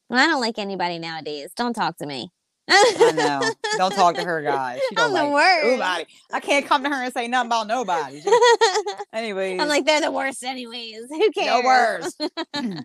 [0.08, 1.50] I don't like anybody nowadays.
[1.56, 2.30] Don't talk to me.
[2.68, 3.42] I know.
[3.78, 4.80] Don't talk to her, guys.
[4.90, 5.66] She I'm don't the like worst.
[5.66, 6.04] nobody.
[6.32, 8.22] I can't come to her and say nothing about nobody.
[9.12, 11.04] Anyways, I'm like, they're the worst, anyways.
[11.08, 11.46] Who cares?
[11.46, 12.16] no words.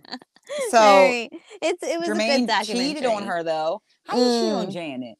[0.69, 1.29] so Very-
[1.61, 2.75] it's it was a good documentary.
[2.75, 3.81] cheated on her though.
[4.05, 4.71] How you cheat on Mm.
[4.73, 5.17] Janet?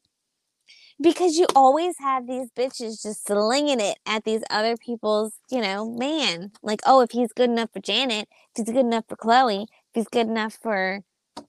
[1.01, 5.89] because you always have these bitches just slinging it at these other people's, you know,
[5.89, 6.51] man.
[6.61, 9.67] Like, oh, if he's good enough for Janet, if he's good enough for Khloé, if
[9.95, 10.99] he's good enough for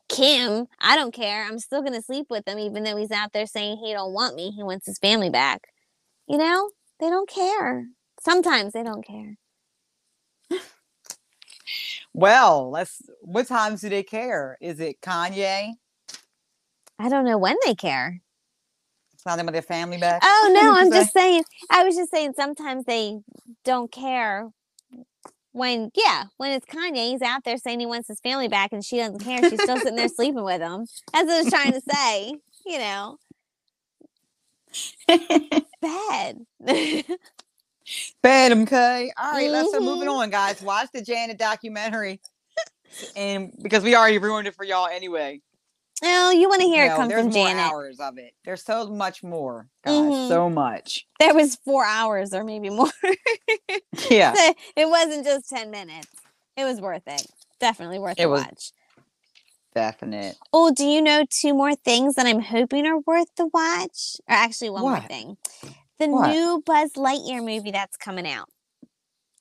[0.09, 1.45] Kim, I don't care.
[1.45, 4.37] I'm still gonna sleep with him, even though he's out there saying he don't want
[4.37, 4.51] me.
[4.51, 5.68] He wants his family back.
[6.29, 7.87] You know, they don't care.
[8.21, 9.37] Sometimes they don't care.
[12.14, 13.03] Well, let's.
[13.23, 14.59] What times do they care?
[14.61, 15.73] Is it Kanye?
[16.99, 18.21] I don't know when they care.
[19.25, 20.21] Finding about their family back?
[20.25, 21.45] Oh no, I'm just saying.
[21.71, 23.21] I was just saying sometimes they
[23.64, 24.51] don't care
[25.53, 28.85] when yeah, when it's Kanye, he's out there saying he wants his family back and
[28.85, 29.38] she doesn't care.
[29.49, 30.87] She's still sitting there sleeping with him.
[31.12, 32.35] That's what I was trying to say.
[32.67, 33.19] You know.
[35.83, 36.47] Bad.
[38.23, 39.12] Bad okay.
[39.19, 40.19] All right, let's start moving mm-hmm.
[40.19, 40.62] on, guys.
[40.62, 42.21] Watch the Janet documentary.
[43.17, 45.41] And because we already ruined it for y'all anyway.
[46.03, 47.62] Well, you want to hear it No, come there's from more Janet.
[47.65, 48.35] hours of it.
[48.45, 49.95] There's so much more, guys.
[49.95, 50.29] Mhm.
[50.29, 51.07] So much.
[51.21, 52.91] There was four hours or maybe more.
[54.11, 54.35] Yeah.
[54.77, 56.09] it wasn't just ten minutes.
[56.57, 57.27] It was worth it.
[57.61, 58.73] Definitely worth It a was- watch.
[59.75, 60.37] Definite.
[60.53, 64.17] Oh, do you know two more things that I'm hoping are worth the watch?
[64.29, 65.38] Or actually, one more thing.
[65.99, 66.29] The What?
[66.29, 68.51] new Buzz Lightyear movie that's coming out.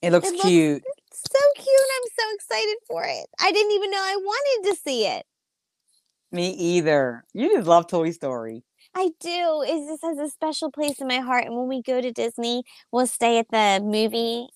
[0.01, 0.83] It looks It looks- cute.
[1.13, 1.67] So cute.
[1.67, 3.27] I'm so excited for it.
[3.39, 5.25] I didn't even know I wanted to see it.
[6.31, 7.25] Me either.
[7.33, 8.63] You just love Toy Story.
[8.95, 9.63] I do.
[9.67, 11.45] It just has a special place in my heart.
[11.45, 14.47] And when we go to Disney, we'll stay at the movie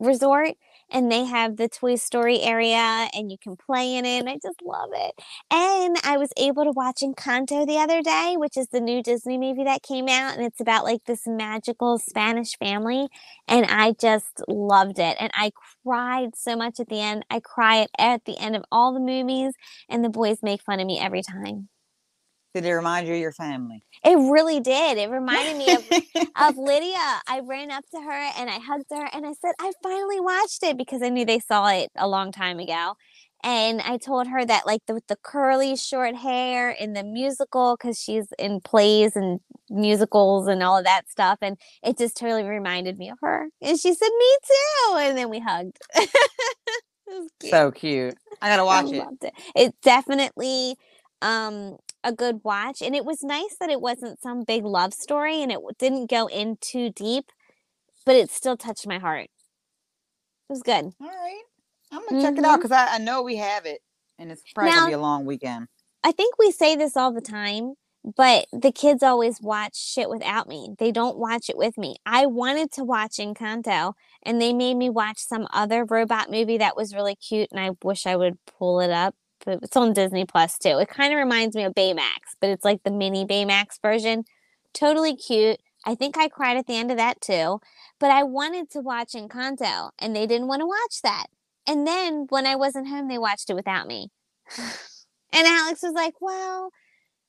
[0.00, 0.54] resort
[0.90, 4.20] and they have the Toy Story area and you can play in it.
[4.20, 5.14] And I just love it.
[5.50, 9.38] And I was able to watch Encanto the other day, which is the new Disney
[9.38, 10.36] movie that came out.
[10.36, 13.08] And it's about like this magical Spanish family.
[13.48, 15.16] And I just loved it.
[15.20, 17.24] And I cried so much at the end.
[17.30, 19.54] I cry at, at the end of all the movies.
[19.88, 21.68] And the boys make fun of me every time.
[22.54, 23.82] Did it remind you of your family?
[24.04, 24.98] It really did.
[24.98, 25.84] It reminded me of
[26.40, 27.20] of Lydia.
[27.28, 30.62] I ran up to her and I hugged her and I said, I finally watched
[30.62, 32.94] it because I knew they saw it a long time ago.
[33.42, 37.76] And I told her that, like, the, with the curly short hair in the musical,
[37.76, 39.38] because she's in plays and
[39.68, 41.38] musicals and all of that stuff.
[41.42, 43.48] And it just totally reminded me of her.
[43.60, 44.96] And she said, Me too.
[44.98, 45.76] And then we hugged.
[45.96, 46.10] it
[47.08, 47.50] was cute.
[47.50, 48.16] so cute.
[48.40, 48.98] I gotta watch I it.
[48.98, 49.34] loved it.
[49.54, 50.76] It's definitely
[51.22, 55.42] um a good watch and it was nice that it wasn't some big love story
[55.42, 57.30] and it didn't go in too deep
[58.04, 59.24] but it still touched my heart.
[59.24, 60.92] It was good.
[61.00, 61.42] All right.
[61.90, 62.62] I'm gonna check it out mm-hmm.
[62.62, 63.80] because I, I know we have it,
[64.18, 65.68] and it's probably Now- gonna be a long weekend.
[66.02, 67.74] I think we say this all the time,
[68.16, 70.74] but the kids always watch shit without me.
[70.78, 71.96] They don't watch it with me.
[72.04, 76.76] I wanted to watch Encanto, and they made me watch some other robot movie that
[76.76, 79.14] was really cute, and I wish I would pull it up.
[79.46, 80.78] It's on Disney Plus too.
[80.78, 84.24] It kind of reminds me of Baymax, but it's like the mini Baymax version.
[84.72, 85.60] Totally cute.
[85.84, 87.60] I think I cried at the end of that too.
[88.00, 91.26] But I wanted to watch Encanto, and they didn't want to watch that.
[91.66, 94.10] And then when I wasn't home, they watched it without me.
[94.58, 96.70] and Alex was like, Well,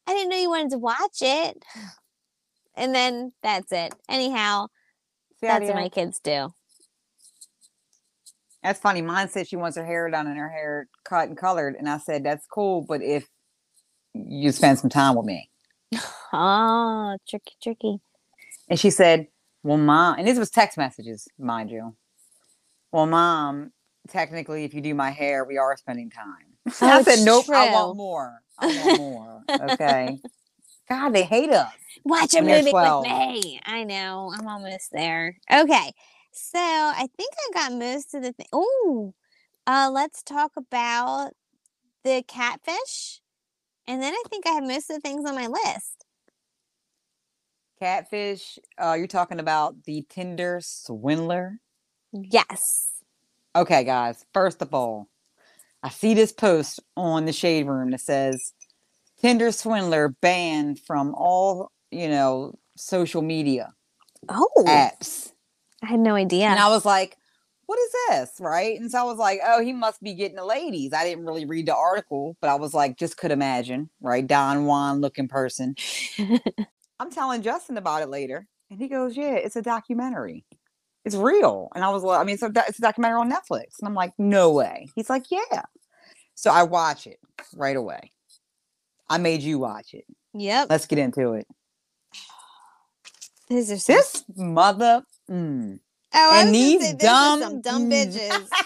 [0.07, 1.63] I didn't know you wanted to watch it.
[2.77, 3.95] And then that's it.
[4.09, 4.67] Anyhow,
[5.41, 6.49] that's what my kids do.
[8.65, 9.03] That's funny.
[9.03, 11.99] Mine said she wants her hair done and her hair cut and colored, and I
[11.99, 13.29] said that's cool, but if
[14.15, 15.51] you spend some time with me,
[16.33, 17.99] Oh, tricky, tricky.
[18.69, 19.27] and she said,
[19.63, 21.95] "Well, mom," and this was text messages, mind you.
[22.91, 23.71] Well, mom,
[24.09, 26.57] technically, if you do my hair, we are spending time.
[26.81, 28.41] I Oh, said, it's "Nope, I want more.
[28.57, 30.19] I want more." Okay.
[30.89, 31.73] God, they hate us.
[32.03, 33.03] Watch a movie 12.
[33.03, 33.59] with me.
[33.65, 34.31] I know.
[34.37, 35.37] I'm almost there.
[35.51, 35.93] Okay.
[36.37, 38.47] So I think I got most of the thing.
[38.51, 39.13] Oh,
[39.65, 41.31] uh, let's talk about
[42.03, 43.21] the catfish.
[43.87, 46.05] And then I think I have most of the things on my list.
[47.79, 48.59] Catfish.
[48.77, 51.59] Uh, you're talking about the Tinder swindler.
[52.11, 52.89] Yes.
[53.55, 54.25] Okay, guys.
[54.33, 55.07] First of all,
[55.81, 58.51] I see this post on the shade room that says
[59.21, 63.73] Tinder swindler banned from all, you know, social media
[64.27, 65.31] Oh, apps.
[65.83, 66.47] I had no idea.
[66.47, 67.17] And I was like,
[67.65, 68.31] what is this?
[68.39, 68.79] Right.
[68.79, 70.93] And so I was like, oh, he must be getting the ladies.
[70.93, 74.25] I didn't really read the article, but I was like, just could imagine, right?
[74.25, 75.75] Don Juan looking person.
[76.99, 78.47] I'm telling Justin about it later.
[78.69, 80.45] And he goes, yeah, it's a documentary.
[81.03, 81.69] It's real.
[81.75, 83.79] And I was like, I mean, it's a, doc- it's a documentary on Netflix.
[83.79, 84.89] And I'm like, no way.
[84.95, 85.63] He's like, yeah.
[86.35, 87.19] So I watch it
[87.55, 88.11] right away.
[89.09, 90.05] I made you watch it.
[90.33, 90.67] Yep.
[90.69, 91.47] Let's get into it.
[93.51, 95.03] Are some, This mother.
[95.29, 95.79] Mm.
[96.17, 98.47] Oh, I and these say, dumb- some dumb bitches.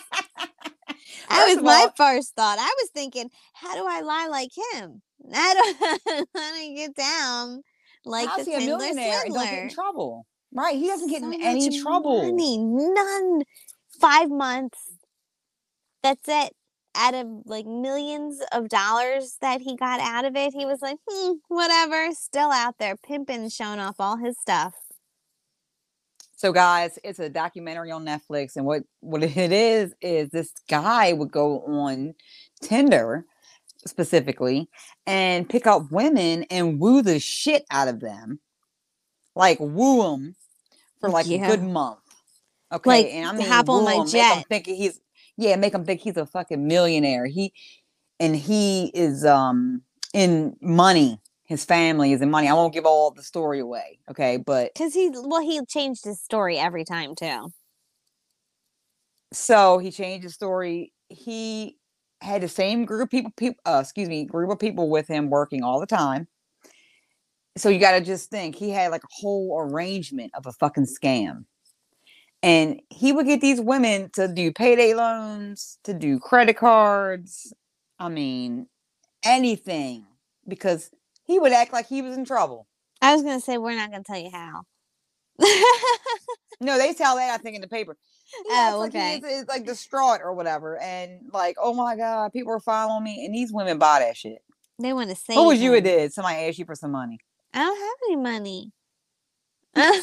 [1.29, 2.57] That was of my all- first thought.
[2.59, 5.01] I was thinking, how do I lie like him?
[5.31, 7.61] How do how do I get down
[8.03, 10.25] like How's the he a millionaire and don't get in trouble?
[10.51, 10.75] Right.
[10.75, 12.23] He doesn't get So in any trouble.
[12.23, 13.43] Money, none.
[14.01, 14.79] Five months.
[16.01, 16.53] That's it.
[16.95, 20.97] Out of like millions of dollars that he got out of it, he was like,
[21.07, 22.11] hmm, whatever.
[22.13, 24.73] Still out there pimping, showing off all his stuff.
[26.39, 31.11] So, guys, it's a documentary on Netflix, and what what it is is this guy
[31.11, 32.15] would go on
[32.61, 33.25] Tinder
[33.85, 34.69] specifically
[35.05, 38.39] and pick up women and woo the shit out of them,
[39.35, 40.33] like woo them
[41.01, 41.43] for like Yeah.
[41.43, 41.99] a good month.
[42.71, 44.45] Okay, Like, and I mean, hop on my make 'em jet.
[44.47, 45.01] thinking he's
[45.35, 47.25] yeah, make him think he's a fucking millionaire.
[47.25, 47.51] He
[48.21, 49.81] and he is um
[50.13, 51.19] in money.
[51.49, 52.47] His family is in money.
[52.47, 56.21] I won't give all the story away, okay, but Because he, well, he changed his
[56.21, 57.49] story every time too.
[59.33, 60.93] so he changed his story.
[61.09, 61.77] He
[62.21, 65.31] had the same group of people, people uh, excuse me, group of people with him
[65.31, 66.27] working all the time.
[67.57, 70.85] So you got to just think he had like a whole arrangement of a fucking
[70.85, 71.45] scam.
[72.43, 77.51] And he would get these women to do payday loans, to do credit cards.
[77.97, 78.67] I mean,
[79.23, 80.05] anything
[80.47, 80.91] because
[81.29, 82.65] he would act like he was in trouble.
[83.01, 84.63] I was gonna say we're not gonna tell you how.
[86.59, 87.95] No, they tell that I think in the paper.
[88.47, 89.17] Oh, like he okay.
[89.17, 93.25] is, is like distraught or whatever, and like, oh my god, people are following me,
[93.25, 94.39] and these women buy that shit.
[94.79, 95.35] they want to say.
[95.35, 95.73] What was you?
[95.75, 97.19] It did somebody asked you for some money?
[97.53, 98.71] I don't have any money.
[99.75, 100.01] I,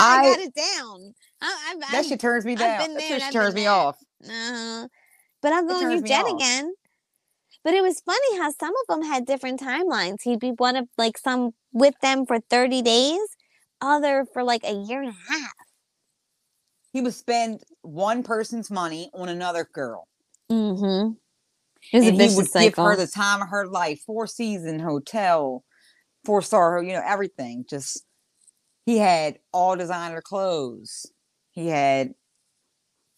[0.00, 1.14] I- got it down.
[1.40, 2.92] I, I've, That shit turns me down.
[2.94, 3.70] That shit turns me there.
[3.70, 3.96] off.
[4.28, 4.88] uh,
[5.40, 6.36] but I'll go on your jet off.
[6.36, 6.74] again.
[7.64, 10.22] But it was funny how some of them had different timelines.
[10.22, 13.20] He'd be one of like some with them for 30 days,
[13.80, 15.54] other for like a year and a half.
[16.92, 20.06] He would spend one person's money on another girl,
[20.50, 21.14] Mm-hmm.
[21.92, 22.68] It and he would cycle.
[22.68, 25.64] give her the time of her life, four season hotel,
[26.24, 27.64] four star, you know, everything.
[27.68, 28.04] Just
[28.86, 31.06] he had all designer clothes.
[31.50, 32.14] He had,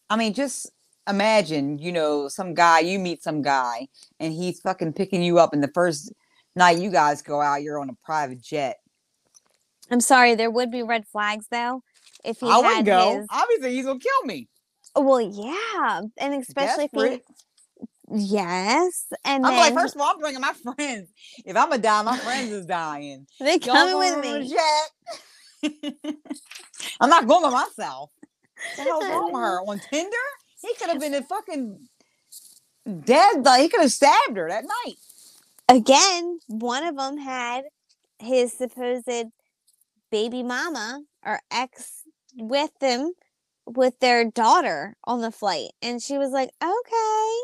[0.09, 0.71] I mean, just
[1.09, 3.89] imagine, you know, some guy you meet some guy,
[4.21, 6.13] and he's fucking picking you up, and the first
[6.55, 8.79] night you guys go out, you're on a private jet.
[9.91, 11.83] I'm sorry, there would be red flags though.
[12.25, 13.19] If he I wouldn't go.
[13.19, 14.49] his, Obviously, he's gonna kill me.
[14.97, 17.23] well, yeah, and especially if Desperate.
[18.11, 21.11] he, yes, and I'm then like, first of all, I'm bringing my friends.
[21.45, 23.27] If I'm gonna die, my friends is dying.
[23.41, 24.49] they coming with going on a me.
[25.63, 26.15] jet?
[27.01, 28.11] I'm not going by myself.
[28.77, 29.61] What the hell's wrong with her?
[29.61, 30.17] On Tinder?
[30.61, 31.89] He could have been a fucking
[33.05, 33.45] dead.
[33.45, 34.97] Like he could have stabbed her that night.
[35.69, 37.65] again, one of them had
[38.19, 39.09] his supposed
[40.11, 42.03] baby mama or ex
[42.37, 43.13] with them
[43.67, 45.71] with their daughter on the flight.
[45.83, 47.39] And she was like, okay.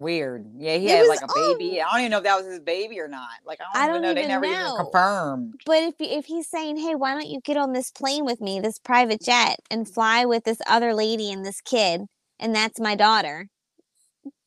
[0.00, 0.46] Weird.
[0.56, 1.82] Yeah, he had was like a baby.
[1.82, 3.30] I don't even know if that was his baby or not.
[3.44, 4.22] Like I I don't, even don't know.
[4.22, 4.74] They never know.
[4.74, 5.54] even confirmed.
[5.66, 8.60] But if if he's saying, "Hey, why don't you get on this plane with me,
[8.60, 12.02] this private jet, and fly with this other lady and this kid,
[12.38, 13.48] and that's my daughter,"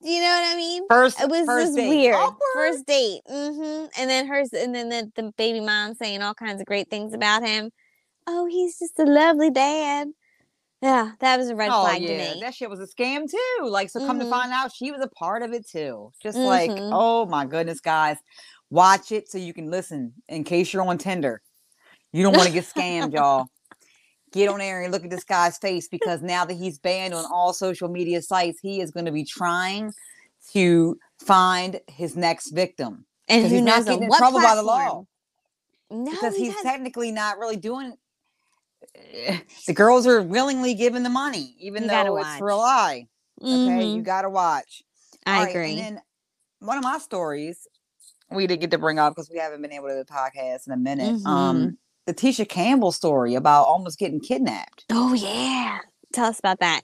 [0.02, 0.84] you know what I mean?
[0.90, 1.90] First, It was first just date.
[1.90, 2.16] weird.
[2.16, 2.38] Awkward.
[2.54, 3.88] First date, Mm-hmm.
[4.00, 7.14] and then hers, and then the, the baby mom saying all kinds of great things
[7.14, 7.72] about him.
[8.26, 10.08] Oh, he's just a lovely dad.
[10.82, 12.42] Yeah, that was a red oh flag yeah, to me.
[12.42, 13.66] that shit was a scam too.
[13.68, 14.30] Like, so come to Mhm.
[14.32, 16.12] find out, she was a part of it too.
[16.22, 16.90] Just like, Mhm.
[16.92, 18.18] oh my goodness, guys,
[18.72, 21.42] watch it so you can listen in case you're on Tinder.
[22.12, 23.48] You don't want to get scammed, y'all.
[24.32, 27.26] Get on there and look at this guy's face because now that he's banned on
[27.32, 29.94] all social media sites, he is going to be trying
[30.54, 34.56] to find his next victim And who he's not knows on getting in trouble by
[34.56, 35.06] the law.
[35.92, 37.94] No, because he he's has- technically not really doing.
[38.96, 42.56] Eh, The girls are willingly giving the money, even You gotta though it's for a
[42.56, 43.08] lie.
[43.42, 44.84] Okay, you Mhm, got to watch.
[45.26, 45.72] I All right, agree.
[45.72, 46.02] And then
[46.60, 47.68] one of my stories
[48.30, 50.68] we didn't get to bring up because we haven't been able to do the podcast
[50.68, 51.16] in a minute.
[51.16, 51.28] Mm-hmm.
[51.28, 54.86] Um, the Tisha Campbell story about almost getting kidnapped.
[54.92, 55.80] oh yeah,
[56.14, 56.82] tell us about that.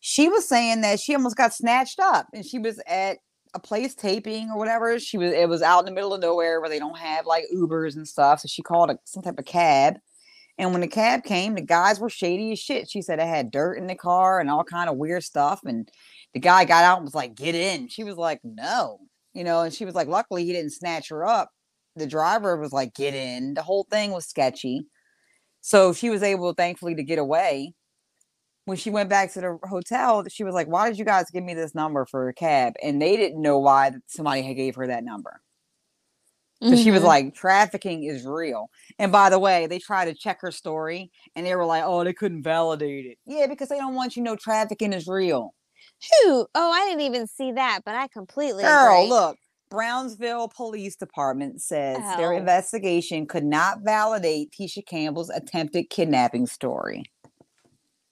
[0.00, 3.18] She was saying that she almost got snatched up, and she was at
[3.54, 4.98] a place taping or whatever.
[4.98, 7.44] She was it was out in the middle of nowhere where they don't have like
[7.54, 8.40] Ubers and stuff.
[8.40, 9.96] So she called a, some type of cab.
[10.58, 12.88] And when the cab came, the guys were shady as shit.
[12.88, 15.60] She said it had dirt in the car and all kind of weird stuff.
[15.64, 15.88] And
[16.32, 19.00] the guy got out and was like, "Get in." She was like, "No,"
[19.34, 19.62] you know.
[19.62, 21.50] And she was like, "Luckily, he didn't snatch her up."
[21.96, 24.86] The driver was like, "Get in." The whole thing was sketchy.
[25.60, 27.74] So she was able, thankfully, to get away.
[28.66, 31.44] When she went back to the hotel, she was like, "Why did you guys give
[31.44, 34.86] me this number for a cab?" And they didn't know why somebody had gave her
[34.88, 35.40] that number.
[36.62, 37.06] So she was Mhm.
[37.06, 38.70] like, trafficking is real.
[38.98, 42.02] And by the way, they tried to check her story and they were like, oh,
[42.02, 43.18] they couldn't validate it.
[43.26, 45.54] Yeah, because they don't want you to know trafficking is real.
[46.22, 46.46] Who?
[46.54, 49.08] Oh, I didn't even see that, but I completely Girl, agree.
[49.10, 49.36] look,
[49.68, 52.36] Brownsville Police Department says their Oh.
[52.36, 57.04] investigation could not validate Tisha Campbell's attempted kidnapping story.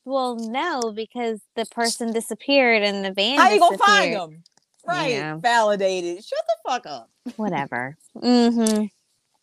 [0.05, 4.45] Well, no, because the person disappeared and the van How you gonna find them?
[4.87, 5.37] Right, Yeah.
[5.37, 6.23] validated.
[6.23, 7.11] Shut the fuck up.
[7.37, 7.97] Whatever.
[8.17, 8.85] Mm-hmm.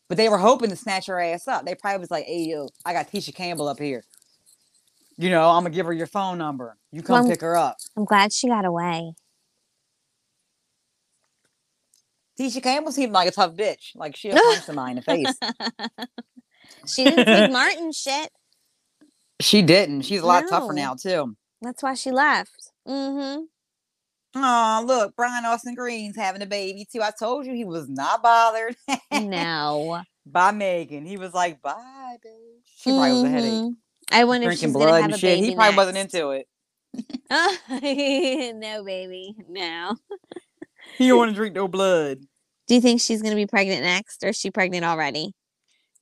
[0.08, 1.66] But they were hoping to snatch her ass up.
[1.66, 4.04] They probably was like, hey, yo, I got Tisha Campbell up here.
[5.18, 6.78] You know, I'm gonna give her your phone number.
[6.92, 7.78] You come Well, pick her up.
[7.96, 9.14] I'm glad she got away.
[12.40, 13.96] Tisha Campbell seemed like a tough bitch.
[13.96, 16.08] Like she'll punch somebody in the face.
[16.88, 18.30] She didn't take Martin shit.
[19.40, 20.04] She didn't.
[20.04, 21.36] She's a lot tougher now too.
[21.62, 22.72] That's why she left.
[22.88, 23.44] Mm-hmm.
[24.34, 27.02] Oh, look, Brian Austin Green's having a baby too.
[27.02, 28.76] I told you he was not bothered
[29.12, 30.02] No.
[30.26, 31.06] by Megan.
[31.06, 33.76] He was like, "Bye, bitch." She probably was a headache, Mhm.
[34.12, 35.38] I wonder if drinking she's gonna blood have and a shit.
[35.40, 36.48] baby He probably wasn't into it.
[38.60, 39.36] no, baby.
[39.50, 39.96] No.
[40.98, 42.20] He don't want to drink no blood.
[42.68, 45.34] Do you think she's gonna be pregnant next, or is she pregnant already?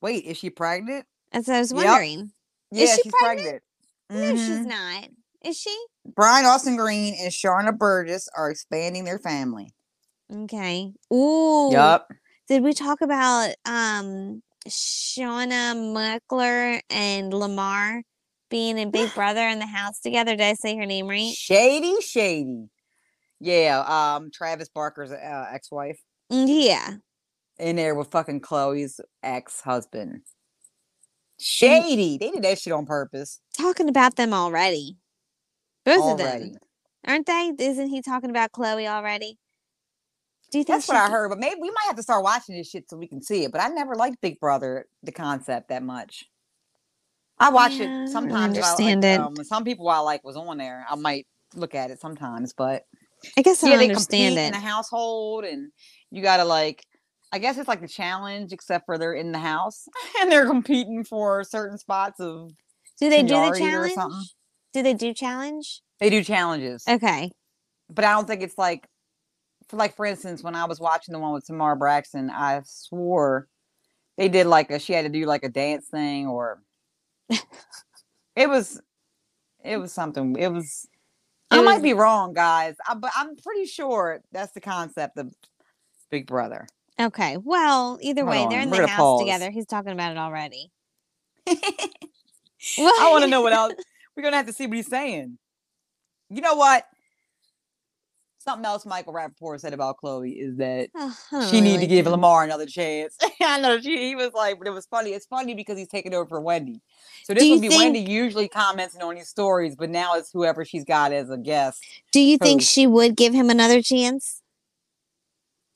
[0.00, 1.06] Wait, is she pregnant?
[1.32, 1.84] That's what I was Yep.
[1.84, 2.32] wondering.
[2.70, 3.62] Yeah, Is she she's pregnant?
[4.08, 4.30] pregnant.
[4.30, 4.66] No, she's Mhm.
[4.66, 5.08] not.
[5.44, 5.76] Is she?
[6.04, 9.74] Brian Austin Green and Sharna Burgess are expanding their family.
[10.32, 10.92] Okay.
[11.12, 11.70] Ooh.
[11.72, 12.08] Yup.
[12.48, 18.02] Did we talk about um Shanna Moakler and Lamar
[18.50, 20.32] being in Big Brother in the house together?
[20.36, 21.32] Did I say her name right?
[21.34, 22.68] Shady, shady.
[23.40, 23.80] Yeah,
[24.16, 25.98] um, Travis Barker's uh, ex-wife
[26.30, 26.90] Mm, Yeah.
[27.58, 30.20] in there with fucking Khloé's ex-husband.
[31.38, 32.18] Shady.
[32.18, 33.40] They did that shit on purpose.
[33.56, 34.96] Talking about them already.
[35.84, 36.52] Both of them.
[37.06, 37.52] Aren't they?
[37.58, 39.38] Isn't he talking about Khloé already?
[40.52, 42.56] Do you think That's what I heard, but maybe we might have to start watching
[42.56, 43.52] this shit so we can see it.
[43.52, 46.24] But I never liked Big Brother, the concept that much.
[47.38, 48.34] I watch Yeah, it sometimes.
[48.34, 49.20] I understand like, it.
[49.20, 50.84] Um, some people I like was on there.
[50.90, 52.82] I might look at it sometimes, but
[53.38, 54.46] I guess I yeah, don't they understand compete it.
[54.46, 55.70] in the household, and
[56.10, 56.84] you gotta like.
[57.32, 59.86] I guess it's like the challenge, except for they're in the house
[60.20, 62.50] and they're competing for certain spots of.
[62.98, 64.34] Do they do the challenge?
[64.72, 65.82] Do they do challenge?
[65.98, 67.30] They do challenges, Okay.
[67.90, 68.86] but I don't think it's like,
[69.68, 73.48] for like for instance, when I was watching the one with Tamar Braxton, I swore
[74.16, 76.62] they did like a she had to do like a dance thing or
[78.36, 78.80] it was
[79.64, 80.86] it was something it was
[81.52, 85.32] It I might be wrong, guys, I, but I'm pretty sure that's the concept of
[86.10, 86.66] Big Brother.
[87.00, 87.36] Okay.
[87.38, 89.20] Well, either Hold way, on, they're in we're the house pause.
[89.20, 89.50] together.
[89.50, 90.70] He's talking about it already.
[91.48, 93.74] I want to know what else.
[94.16, 95.38] We're gonna have to see what he's saying.
[96.28, 96.84] You know what?
[98.40, 102.06] something else Michael Rapaport said about Khloé is that Oh, she really need to give
[102.06, 102.12] him.
[102.12, 103.16] Lamar another chance.
[103.40, 105.10] I know she he was like, but it was funny.
[105.10, 106.80] It's funny because he's taking over for Wendy.
[107.24, 110.64] So this would be think- Wendy usually commenting on these stories, but now it's whoever
[110.64, 111.84] she's got as a guest.
[112.12, 114.39] Do you think she would give him another chance?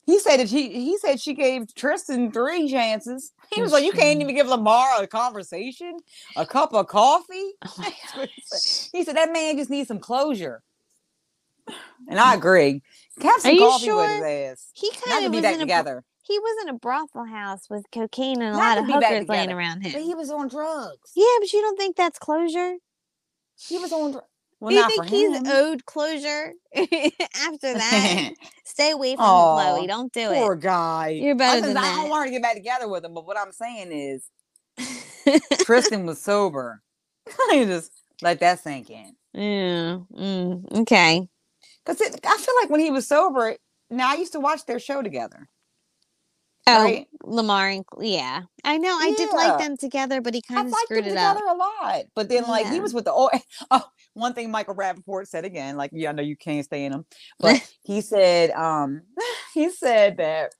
[0.05, 3.33] He said that she he said she gave Tristan three chances.
[3.53, 5.97] He was like, You can't even give Lamar a conversation,
[6.35, 7.53] a cup of coffee.
[7.65, 8.97] Oh my That's what he said.
[8.97, 10.61] He said that man just needs some closure.
[12.07, 12.37] And I mm.
[12.37, 12.83] agree.
[13.21, 14.69] Have some you coffee with his ass.
[14.73, 16.03] He kind of be was that in a together.
[16.23, 19.47] he was in a brothel house with cocaine and a Not lot of hookers laying
[19.47, 19.57] together.
[19.57, 21.11] around But he was on drugs.
[21.15, 22.75] Yeah, but you don't think that's closure?
[23.57, 24.27] He was on drugs.
[24.65, 25.43] Well, Do you think he's him.
[25.47, 28.31] owed closure after that?
[28.65, 29.87] Stay away from him, Khloé.
[29.87, 30.35] Don't do it.
[30.35, 31.09] Poor guy.
[31.09, 31.95] You're better I, than I that.
[31.97, 34.29] don't want to get back together with him, but what I'm saying is.
[35.65, 36.81] Tristan was sober.
[37.51, 37.91] you just
[38.23, 39.15] let that sink in.
[39.33, 39.99] yeah.
[40.13, 41.29] Mm, okay.
[41.85, 43.55] Because I feel like when he was sober,
[43.91, 45.47] now I used to watch their show together.
[46.67, 47.07] Oh, Right?
[47.23, 48.89] Lamar and yeah, I know.
[48.89, 51.35] I did like them together, but he kind of liked them screwed it up.
[51.37, 52.03] together a lot.
[52.15, 53.29] But then, like, he was with the oh,
[53.71, 56.93] oh, one thing Michael Rapaport said again, like, yeah, I know you can't stay in
[56.93, 57.05] him,
[57.39, 59.01] but he said, um,
[59.53, 60.53] he said that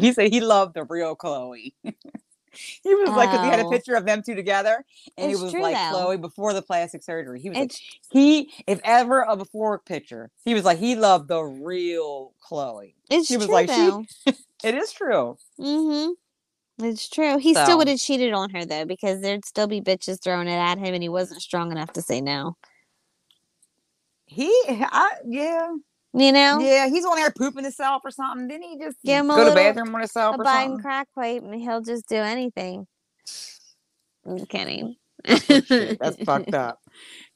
[0.00, 1.72] he said he loved the real Khloé.
[1.82, 3.70] he was like, because he had a Oh.
[3.70, 4.84] picture of them two together,
[5.16, 5.96] and It's it was true, like though.
[6.08, 7.40] Khloé before the plastic surgery.
[7.40, 7.72] He was like,
[8.10, 12.94] he, if ever a before picture, he was like, he loved the real Khloé.
[13.10, 14.04] it's She was true like, she- though.
[14.64, 15.36] It is true.
[15.60, 16.84] Mm-hmm.
[16.84, 17.38] It's true.
[17.38, 20.48] He So- still would have cheated on her though, because there'd still be bitches throwing
[20.48, 22.56] it at him, and he wasn't strong enough to say no.
[24.26, 25.68] He, I, yeah,
[26.14, 28.48] You know, yeah, he's on there pooping himself or something.
[28.48, 30.78] Didn't he just Give him a go to bathroom on himself a or Biden something?
[30.80, 32.86] crack pipe, and he'll just do anything.
[34.26, 34.96] I'm kidding.
[35.28, 36.80] Oh, shit, That's fucked up.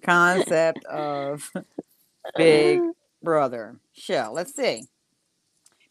[0.03, 1.51] Concept of
[2.37, 2.81] Big
[3.23, 4.31] Brother show.
[4.33, 4.85] Let's see.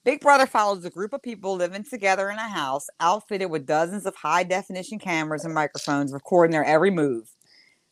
[0.06, 4.06] Big Brother follows a group of people living together in a house outfitted with dozens
[4.06, 7.28] of high definition cameras and microphones recording their every move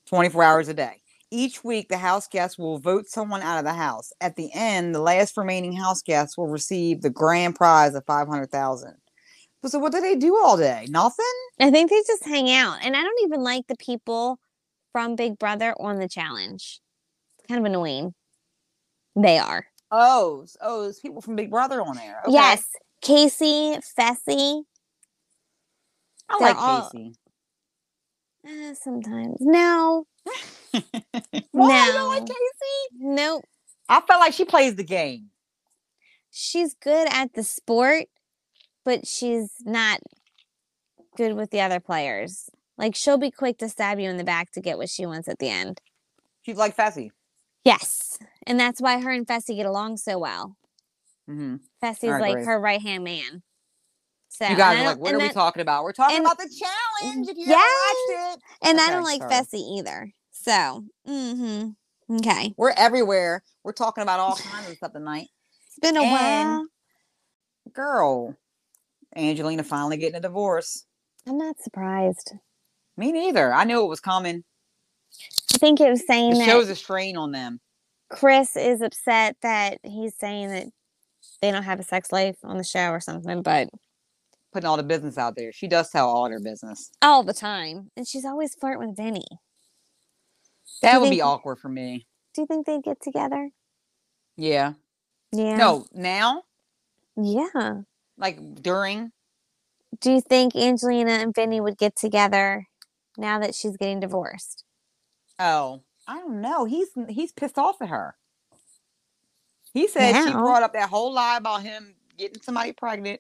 [0.06, 1.02] 24 hours a day.
[1.32, 4.14] Each week, the house guests will vote someone out of the house.
[4.22, 8.94] At the end, the last remaining house guests will receive the grand prize of 500000
[9.66, 10.86] So, what do they do all day?
[10.90, 11.26] Nothing?
[11.60, 14.38] I think they just hang out, and I don't even like the people
[14.92, 16.80] from Big Brother on the challenge.
[17.40, 18.14] It's kind of annoying.
[19.16, 19.66] They are.
[19.96, 22.22] Oh, oh, there's people from Big Brother on there.
[22.26, 22.34] Okay.
[22.34, 22.66] Yes,
[23.06, 24.64] Kaycee, Fessy.
[26.30, 27.14] I they're like all- Kaycee.
[28.48, 30.08] eh, sometimes no,
[31.52, 32.34] Why you don't like No.
[32.34, 32.88] Kaycee?
[32.94, 33.44] nope.
[33.88, 35.30] I felt like she plays the game.
[36.32, 38.06] She's good at the sport,
[38.84, 40.00] but she's not
[41.16, 42.50] good with the other players.
[42.78, 45.28] Like she'll be quick to stab you in the back to get what she wants
[45.28, 45.80] at the end.
[46.42, 47.12] She's like Fessy.
[47.64, 50.58] Yes, and that's why her and Fessy get along so well.
[51.28, 52.46] hmm Fessy's like agree.
[52.46, 53.42] her right hand man.
[54.30, 55.84] So You guys are like, what are we talking about?
[55.84, 57.30] We're talking and- about the challenge.
[57.30, 58.08] If you Yes.
[58.18, 59.34] watched it, And I don't like sorry.
[59.34, 60.12] Fessy either.
[60.32, 62.16] So, mm-hmm.
[62.18, 62.54] Okay.
[62.58, 63.44] we're everywhere.
[63.64, 65.28] We're talking about all kinds of stuff tonight.
[65.68, 66.66] It's been a And- while.
[67.74, 68.36] Girl,
[69.16, 70.86] Angelina finally getting a divorce.
[71.28, 72.34] I'm not surprised.
[72.98, 73.54] Me neither.
[73.54, 74.44] I knew it was coming.
[75.54, 77.60] I think it was saying It that shows a strain on them.
[78.10, 80.68] Chris is upset that he's saying that
[81.42, 83.70] they don't have a sex life on the show or something, but
[84.52, 85.52] Putting all the business out there.
[85.52, 86.92] She does tell all her business.
[87.02, 87.90] all the time.
[87.98, 89.26] And she's always flirting with Vinny.
[90.84, 92.06] That would be awkward for me.
[92.36, 93.50] Do you think they'd get together?
[94.38, 94.74] Yeah.
[95.32, 95.58] Yeah.
[95.58, 96.44] No, now,
[97.16, 97.82] Yeah.
[98.18, 99.12] like during.
[100.00, 102.68] Do you think Angelina and Vinny would get together
[103.18, 104.64] now that she's getting divorced?
[105.40, 106.66] Oh, I don't know.
[106.66, 108.16] He's he's pissed off at her.
[109.74, 113.20] He said she brought up that whole lie about him getting somebody pregnant.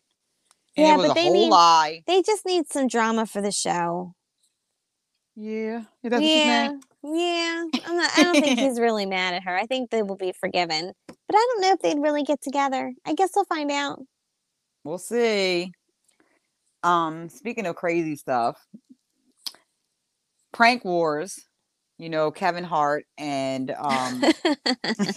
[0.77, 2.03] And Yeah, it was but a they whole need- lie.
[2.05, 4.13] They just need some drama for the show.
[5.35, 5.83] Yeah.
[6.03, 6.73] Yeah.
[7.03, 7.63] Yeah.
[7.85, 9.55] I'm not I don't think he's really mad at her.
[9.57, 10.91] I think they will be forgiven.
[11.07, 12.93] But I don't know if they'd really get together.
[13.05, 13.99] I guess we'll find out.
[14.83, 15.71] We'll see.
[16.83, 18.63] Um, speaking of crazy stuff,
[20.51, 21.39] prank wars.
[21.99, 24.21] You know, Kevin Hart and um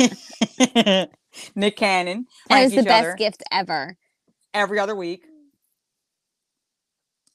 [1.57, 3.97] Nick Cannon That was the best other gift ever.
[4.55, 5.25] every other week.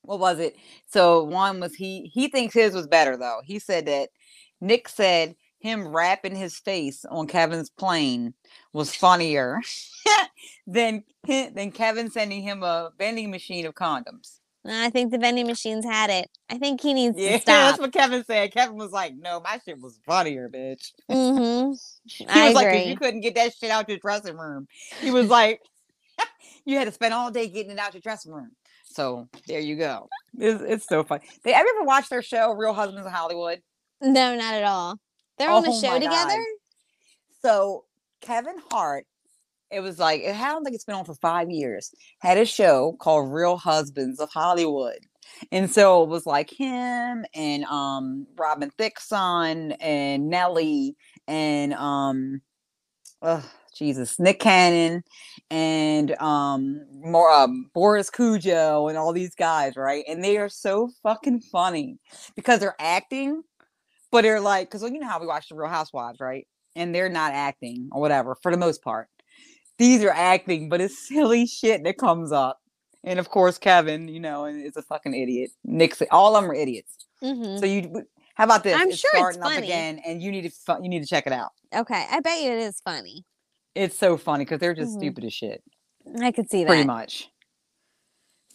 [0.04, 0.58] What was it?
[0.88, 3.42] So one was he he thinks his was better though.
[3.46, 4.10] He said that
[4.62, 8.36] Nick said him wrapping his face on Kevin's plane
[8.74, 9.62] was funnier
[10.68, 14.41] than than Kevin sending him a vending machine of condoms.
[14.66, 16.30] I think the vending machines had it.
[16.50, 17.70] I think he needs Yeah, to stop.
[17.72, 18.54] that's what Kevin said.
[18.54, 21.74] Kevin was like, "No, my shit was funnier, bitch." Mm-hmm.
[22.06, 22.86] He I was like, agree.
[22.90, 24.68] "You couldn't get that shit out your dressing room."
[25.00, 25.62] He was like,
[26.66, 28.52] "You had to spend all day getting it out your dressing room."
[28.86, 30.10] So there you go.
[30.38, 31.24] It's, it's so funny.
[31.44, 33.62] They have you ever watched their show, Real Husbands of Hollywood?
[34.02, 34.98] No, not at all.
[35.38, 36.02] They're on a Oh show my God.
[36.02, 36.44] together.
[37.42, 37.86] So
[38.22, 39.06] Kevin Hart,
[39.72, 41.94] it was like I don't think it's been on for five years.
[42.20, 45.00] Had a show called Real Husbands of Hollywood,
[45.52, 50.96] and so it was like him and um Robin Thicke's son and Nelly
[51.28, 52.42] and um,
[53.22, 53.44] ugh,
[53.76, 55.04] Jesus, Nick Cannon
[55.50, 60.04] and um more um, Boris Kodjoe and all these guys, right?
[60.08, 61.98] And they are so fucking funny
[62.36, 63.44] because they're acting,
[64.12, 66.48] but they're like, because you know how we watch the Real Housewives, right?
[66.76, 69.08] And they're not acting or whatever for the most part.
[69.82, 72.62] These are acting, but it's silly shit that comes up.
[73.04, 75.52] And of course, Kevin, you know, is a fucking idiot.
[75.66, 77.08] Nick's all of them are idiots.
[77.22, 78.06] hmm So you,
[78.36, 78.78] how about this?
[78.82, 79.68] I'm it's sure it's starting up funny.
[79.68, 81.52] again, and you need to you need to check it out.
[81.76, 83.26] Okay, I bet you it is funny.
[83.76, 84.96] It's so funny because they're just Mhm.
[84.96, 85.64] stupid as shit.
[86.22, 87.30] I could see that pretty much.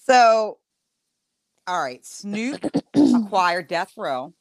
[0.07, 0.59] So,
[1.67, 2.67] all right, Snoop
[3.15, 4.35] acquired Death Row.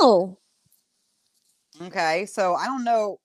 [0.00, 0.38] Oh,
[1.82, 3.20] Okay, so I don't know.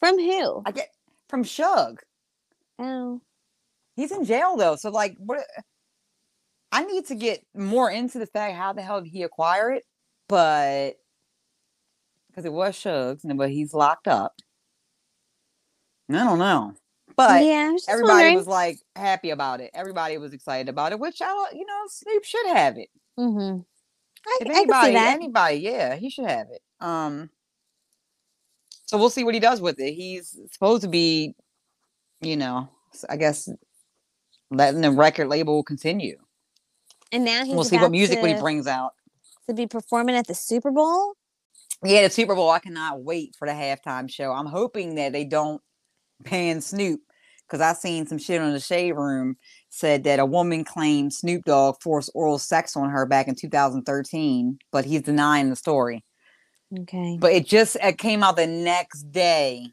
[0.00, 0.62] from who?
[0.66, 0.90] I get
[1.32, 1.96] from Suge.
[2.78, 3.22] Oh,
[3.96, 5.44] He's in jail though, so like, what?
[6.70, 9.84] I need to get more into the fact how the hell did he acquire it,
[10.28, 10.92] but
[12.28, 14.34] because it was Suge's, and but he's locked up.
[16.10, 16.74] I don't know,
[17.16, 17.70] but yeah.
[17.70, 18.36] Was everybody wondering.
[18.36, 19.70] was like happy about it.
[19.72, 22.90] Everybody was excited about it, which I, you know, Snoop should have it.
[23.16, 23.58] hmm
[24.26, 25.14] I, if I can see anybody, that.
[25.14, 26.60] anybody, yeah, he should have it.
[26.80, 27.30] Um,
[28.92, 29.94] so we'll see what he does with it.
[29.94, 31.34] He's supposed to be,
[32.20, 32.68] you know,
[33.08, 33.48] I guess
[34.50, 36.18] letting the record label continue.
[37.10, 38.92] and now he's we'll see what music to, what he brings out.
[39.48, 41.14] to be performing at the Super Bowl.
[41.82, 42.50] Yeah, the Super Bowl.
[42.50, 44.30] I cannot wait for the halftime show.
[44.30, 45.62] I'm hoping that they don't
[46.20, 47.00] ban Snoop
[47.48, 49.36] because I seen some shit on the Shade Room
[49.70, 54.58] said that a woman claimed Snoop Dogg forced oral sex on her back in 2013,
[54.70, 56.04] but he's denying the story.
[56.80, 57.18] Okay.
[57.20, 59.66] But it just it came out the next day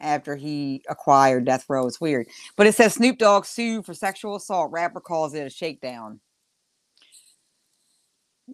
[0.00, 1.86] after he acquired Death Row.
[1.86, 2.26] It's weird.
[2.56, 4.72] But it says Snoop Dogg sued for sexual assault.
[4.72, 6.20] Rapper calls it a shakedown.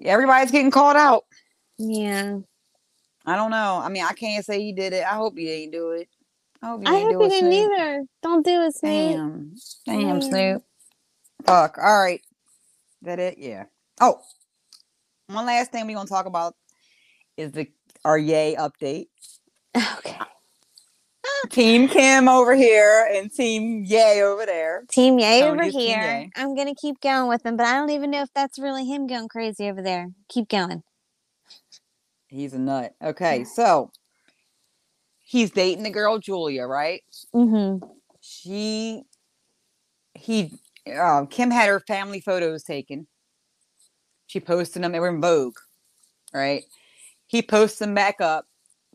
[0.02, 1.24] Everybody's getting called out.
[1.78, 2.38] yeah.
[3.26, 3.80] I don't know.
[3.82, 5.02] I mean, I can't say he did it.
[5.02, 6.08] I hope he didn't do it.
[6.60, 7.28] I hope he didn't hope do it.
[7.30, 8.04] didn't either.
[8.22, 8.92] Don't do it, Snoop.
[8.92, 9.54] Damn.
[9.86, 10.22] Damn, Damn.
[10.22, 10.64] Snoop.
[11.46, 11.78] Fuck.
[11.78, 12.20] All right.
[13.00, 13.38] That it?
[13.38, 13.64] Yeah.
[13.98, 14.20] Oh,
[15.28, 16.54] one last thing we're gonna talk about
[17.38, 17.66] is the
[18.04, 19.06] our yay update.
[19.98, 20.18] Okay.
[21.50, 24.84] Team Kim over here and Team Yay over there.
[24.88, 26.00] Team Yay over here.
[26.00, 26.30] Yay.
[26.36, 29.06] I'm gonna keep going with him, but I don't even know if that's really him
[29.06, 30.10] going crazy over there.
[30.28, 30.82] Keep going.
[32.28, 32.94] He's a nut.
[33.02, 33.90] Okay, so
[35.20, 37.02] he's dating the girl Julia, right?
[37.34, 37.86] Mm-hmm.
[38.20, 39.02] She,
[40.14, 40.52] he,
[40.92, 43.06] uh, Kim had her family photos taken.
[44.26, 44.92] She posted them.
[44.92, 45.58] They were in Vogue,
[46.32, 46.64] right?
[47.34, 48.46] He posts them back up,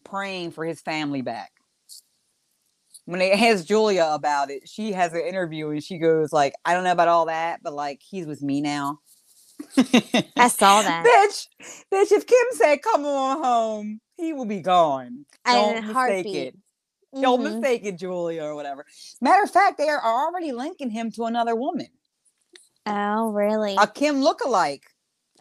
[0.06, 1.52] praying for his family back.
[3.04, 6.74] When they asked Julia about it, she has an interview and she goes like, "I
[6.74, 9.00] don't know about all that, but like he's with me now."
[10.40, 11.04] I saw that.
[11.06, 11.48] bitch,
[11.92, 12.14] bitch.
[12.14, 15.26] If Kim said, "Come on home," he will be gone.
[15.52, 16.36] Don't a mistake heartbeat.
[16.36, 16.58] it.
[17.22, 17.44] Don't Mhm.
[17.44, 18.86] mistake it, Julia, or whatever.
[19.20, 21.90] Matter of fact, they are already linking him to another woman,
[22.86, 23.76] Oh, really?
[23.78, 24.84] a Kim lookalike.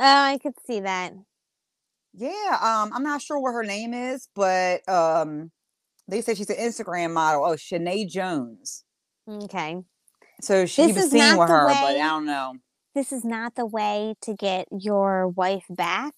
[0.00, 1.14] oh, I could see that.
[2.18, 5.52] Yeah, um, I'm not sure what her name is, but um,
[6.08, 7.44] they said she's an Instagram model.
[7.44, 8.84] Oh, Chaney Jones.
[9.28, 9.76] Okay.
[10.40, 12.54] So she This was seen with her, but I don't know.
[12.94, 16.14] This is not the way to get your wife back.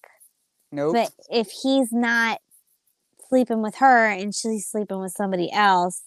[0.71, 0.93] Nope.
[0.93, 2.39] But if he's not
[3.29, 6.01] sleeping with her and she's sleeping with somebody else,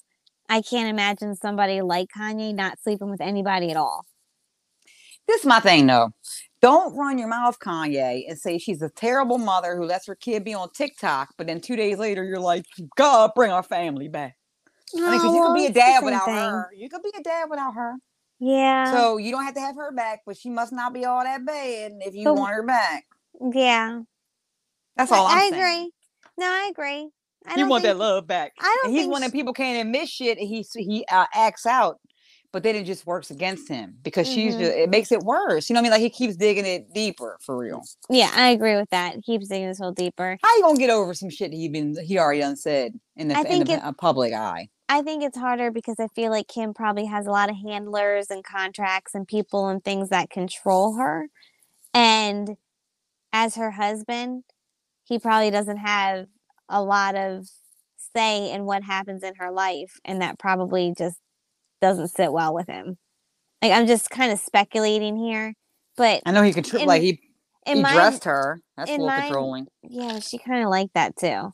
[0.48, 4.06] I can't imagine somebody like Kanye not sleeping with anybody at all.
[5.28, 6.10] this is my thing though.
[6.64, 10.44] Don't run your mouth, Kanye, and say she's a terrible mother who lets her kid
[10.44, 12.64] be on TikTok, but then two days later you're like,
[12.96, 14.36] God, bring our family back.
[14.96, 16.70] I mean, because you could be a dad without her.
[16.74, 17.94] You could be a dad without her.
[18.40, 18.90] Yeah.
[18.92, 21.44] So you don't have to have her back, but she must not be all that
[21.44, 23.04] bad if you But- want her back.
[23.52, 24.00] yeah.
[24.96, 25.62] That's all I'm I, I saying.
[25.62, 25.92] agree.
[26.38, 27.10] No, I agree.
[27.46, 28.52] I You want that love back.
[28.60, 30.38] I don't And he's think one of people can't admit shit.
[30.38, 31.98] and He he uh, acts out,
[32.54, 34.58] but then it just works against him because she's Mhm.
[34.60, 35.68] just it makes it worse.
[35.68, 35.90] You know what I mean?
[35.90, 37.82] Like he keeps digging it deeper for real.
[38.08, 39.16] Yeah, I agree with that.
[39.16, 40.38] He keeps digging this hole deeper.
[40.40, 43.36] How you gonna get over some shit he been he already done said in the,
[43.36, 44.68] I in the it- uh, public eye?
[44.88, 48.30] I think it's harder because I feel like Kim probably has a lot of handlers
[48.30, 51.26] and contracts and people and things that control her.
[51.92, 52.56] And
[53.32, 54.44] as her husband,
[55.02, 56.26] he probably doesn't have
[56.68, 57.48] a lot of
[58.16, 59.98] say in what happens in her life.
[60.04, 61.16] And that probably just
[61.84, 62.96] doesn't sit well with him.
[63.60, 65.54] Like, I'm just kind of speculating here.
[65.96, 67.20] But I know he in- like he
[67.66, 68.60] he dressed her.
[68.76, 69.66] That's a little controlling.
[69.82, 71.50] yeah, she kind of liked that too.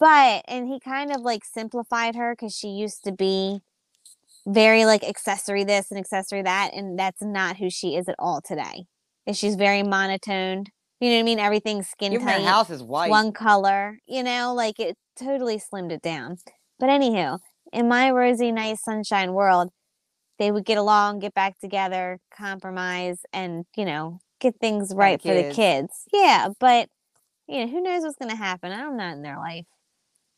[0.00, 3.60] But and he kind of like simplified her because she used to be
[4.46, 8.40] very like accessory this and accessory that, and that's not who she is at all
[8.40, 8.86] today.
[9.26, 10.70] And she's very monotoned.
[11.00, 11.38] You know what I mean?
[11.38, 13.10] Everything's skin Even tight, house is white.
[13.10, 13.98] one color.
[14.06, 16.36] You know, like it totally slimmed it down.
[16.78, 17.38] But anywho,
[17.74, 19.70] in my rosy, nice sunshine world,
[20.38, 25.34] they would get along, get back together, compromise, and you know, get things right for
[25.34, 26.04] the kids.
[26.12, 26.88] Yeah, but
[27.46, 28.72] you know, who knows what's going to happen?
[28.72, 29.66] I'm not in their life.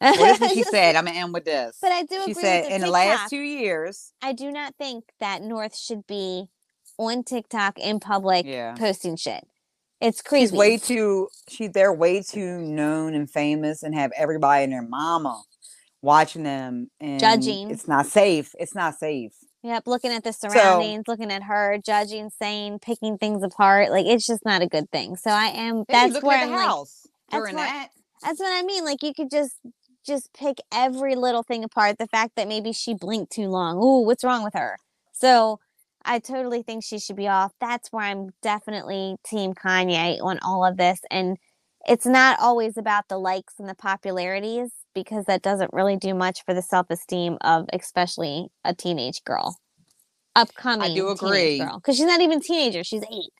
[0.01, 0.97] Well, this what she said.
[0.97, 1.78] I'm gonna end with this.
[1.80, 4.12] But I do she agree said the in the last two years.
[4.22, 6.49] I do not think that North should be
[6.99, 8.74] on TikTok in public Yeah.
[8.74, 9.47] posting shit.
[10.01, 10.49] It's crazy.
[10.49, 14.82] She's way too she they're way too known and famous and have everybody and their
[14.82, 15.43] mama
[16.03, 17.70] watching them and Judging.
[17.70, 18.55] It's not safe.
[18.59, 19.32] It's not safe.
[19.62, 23.90] Yep, looking at the surroundings, looking at her, judging, saying, picking things apart.
[23.90, 25.16] Like it's just not a good thing.
[25.16, 25.84] So I am.
[25.88, 27.88] That's where at I'm the like, house that's during where-
[28.22, 28.84] That's what I mean.
[28.84, 29.57] Like you could just
[30.07, 31.99] just pick every little thing apart.
[31.99, 33.78] The fact that maybe she blinked too long.
[33.78, 34.76] Ooh, what's wrong with her?
[35.12, 35.59] So
[36.05, 37.53] I totally think she should be off.
[37.61, 41.01] That's where I'm definitely team Kanye on all of this.
[41.11, 41.38] And
[41.88, 46.42] it's not always about the likes and the popularities because that doesn't really do much
[46.44, 49.57] for the self esteem of especially a teenage girl.
[50.34, 51.61] Upcoming I do agree.
[51.61, 53.30] Because she's not even a teenager, she's eight.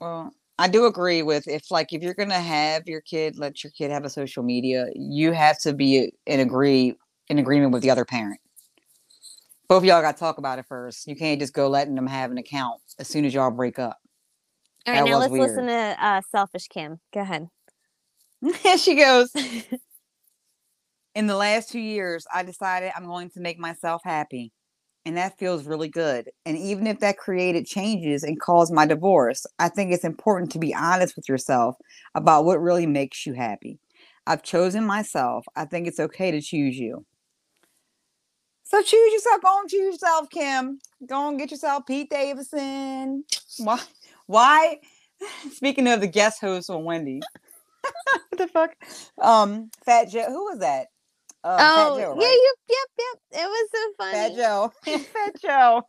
[0.00, 3.70] Well, I do agree with if like if you're gonna have your kid, let your
[3.70, 6.94] kid have a social media, you have to be in agree
[7.28, 8.40] in agreement with the other parent.
[9.66, 11.06] Both of y'all gotta talk about it first.
[11.06, 13.98] You can't just go letting them have an account as soon as y'all break up.
[14.86, 17.00] All right, That now let's listen to uh, Selfish Kim.
[17.14, 17.48] Go ahead.
[18.78, 19.32] She goes,
[21.18, 24.52] In the last two years, I decided I'm going to make myself happy.
[25.04, 26.30] And that feels really good.
[26.46, 30.60] And even if that created changes and caused my divorce, I think it's important to
[30.60, 31.74] be honest with yourself
[32.14, 33.80] about what really makes you happy.
[34.28, 35.44] I've chosen myself.
[35.56, 37.04] I think it's okay to choose you.
[38.62, 39.42] So choose yourself.
[39.42, 40.78] Go and choose yourself, Kim.
[41.04, 43.24] Go and get yourself Pete Davidson.
[43.58, 43.80] Why?
[44.26, 44.78] Why?
[45.50, 47.22] Speaking of the guest host on Wendy,
[48.12, 48.76] what the fuck?
[49.20, 50.26] Um, Fat Joe.
[50.28, 50.86] Who was that?
[51.44, 52.52] Uh, oh, Fat Joe, yeah, right?
[52.68, 53.42] yep, yep, yep.
[53.42, 54.12] It was so funny.
[54.12, 54.72] Fat Joe.
[55.14, 55.82] Fat Joe.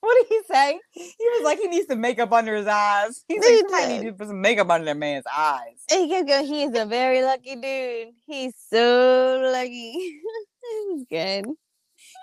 [0.00, 0.80] what did he say?
[0.92, 3.22] He was like, he needs some makeup under his eyes.
[3.28, 4.02] He He said, somebody did.
[4.02, 5.82] need to put some makeup under that man's eyes.
[5.90, 8.14] He kept going, he is a very lucky dude.
[8.26, 10.20] He's so lucky.
[11.10, 11.44] good.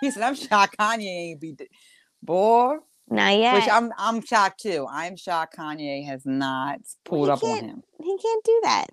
[0.02, 1.68] He said, I'm shocked Kanye ain't beat the
[2.24, 2.78] boy.
[3.10, 3.54] Not yet.
[3.56, 4.86] Which I'm I'm shocked too.
[4.90, 7.84] I'm shocked Kanye has not pulled he up on him.
[8.04, 8.88] he can't do that.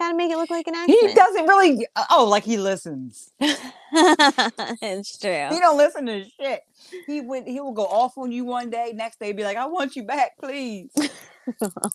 [0.00, 3.30] Gotta make it look like an He doesn't really oh, like he listens.
[3.40, 5.48] it's true.
[5.50, 6.62] He don't listen to shit.
[7.06, 9.66] He would he will go off on you one day, next day be like, I
[9.66, 10.90] want you back, please.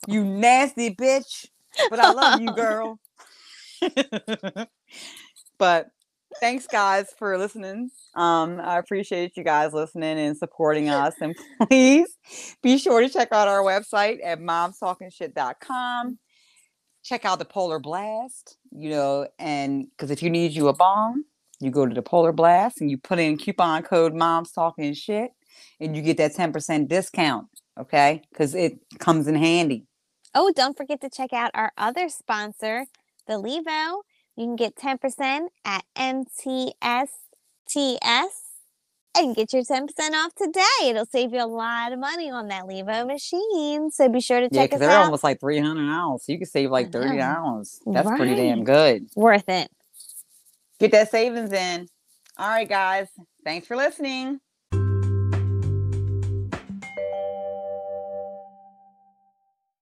[0.07, 1.47] you nasty bitch.
[1.89, 2.99] But I love you, girl.
[5.57, 5.87] but
[6.39, 7.91] thanks guys for listening.
[8.15, 11.15] Um, I appreciate you guys listening and supporting us.
[11.21, 11.35] And
[11.67, 12.17] please
[12.61, 16.17] be sure to check out our website at momstalkingshit.com.
[17.09, 21.25] Check out the Polar Blast, you know, and because if you need you a bomb,
[21.59, 25.31] you go to the Polar Blast and you put in coupon code Moms Talking Shit,
[25.79, 27.47] and you get that ten percent discount.
[27.79, 29.87] Okay, because it comes in handy.
[30.35, 32.85] Oh, don't forget to check out our other sponsor,
[33.25, 34.01] the Levo.
[34.35, 37.09] You can get 10% at MTSTS
[39.17, 40.63] and get your 10% off today.
[40.83, 43.91] It'll save you a lot of money on that Levo machine.
[43.91, 45.05] So be sure to Yeah, check because us they're out.
[45.05, 46.25] almost like three hundred dollars.
[46.27, 47.17] You can save like thirty know.
[47.17, 47.81] dollars.
[47.93, 49.07] That's pretty damn good.
[49.15, 49.69] Worth it.
[50.79, 51.87] Get that savings in.
[52.37, 53.09] All right, guys.
[53.45, 54.39] Thanks for listening.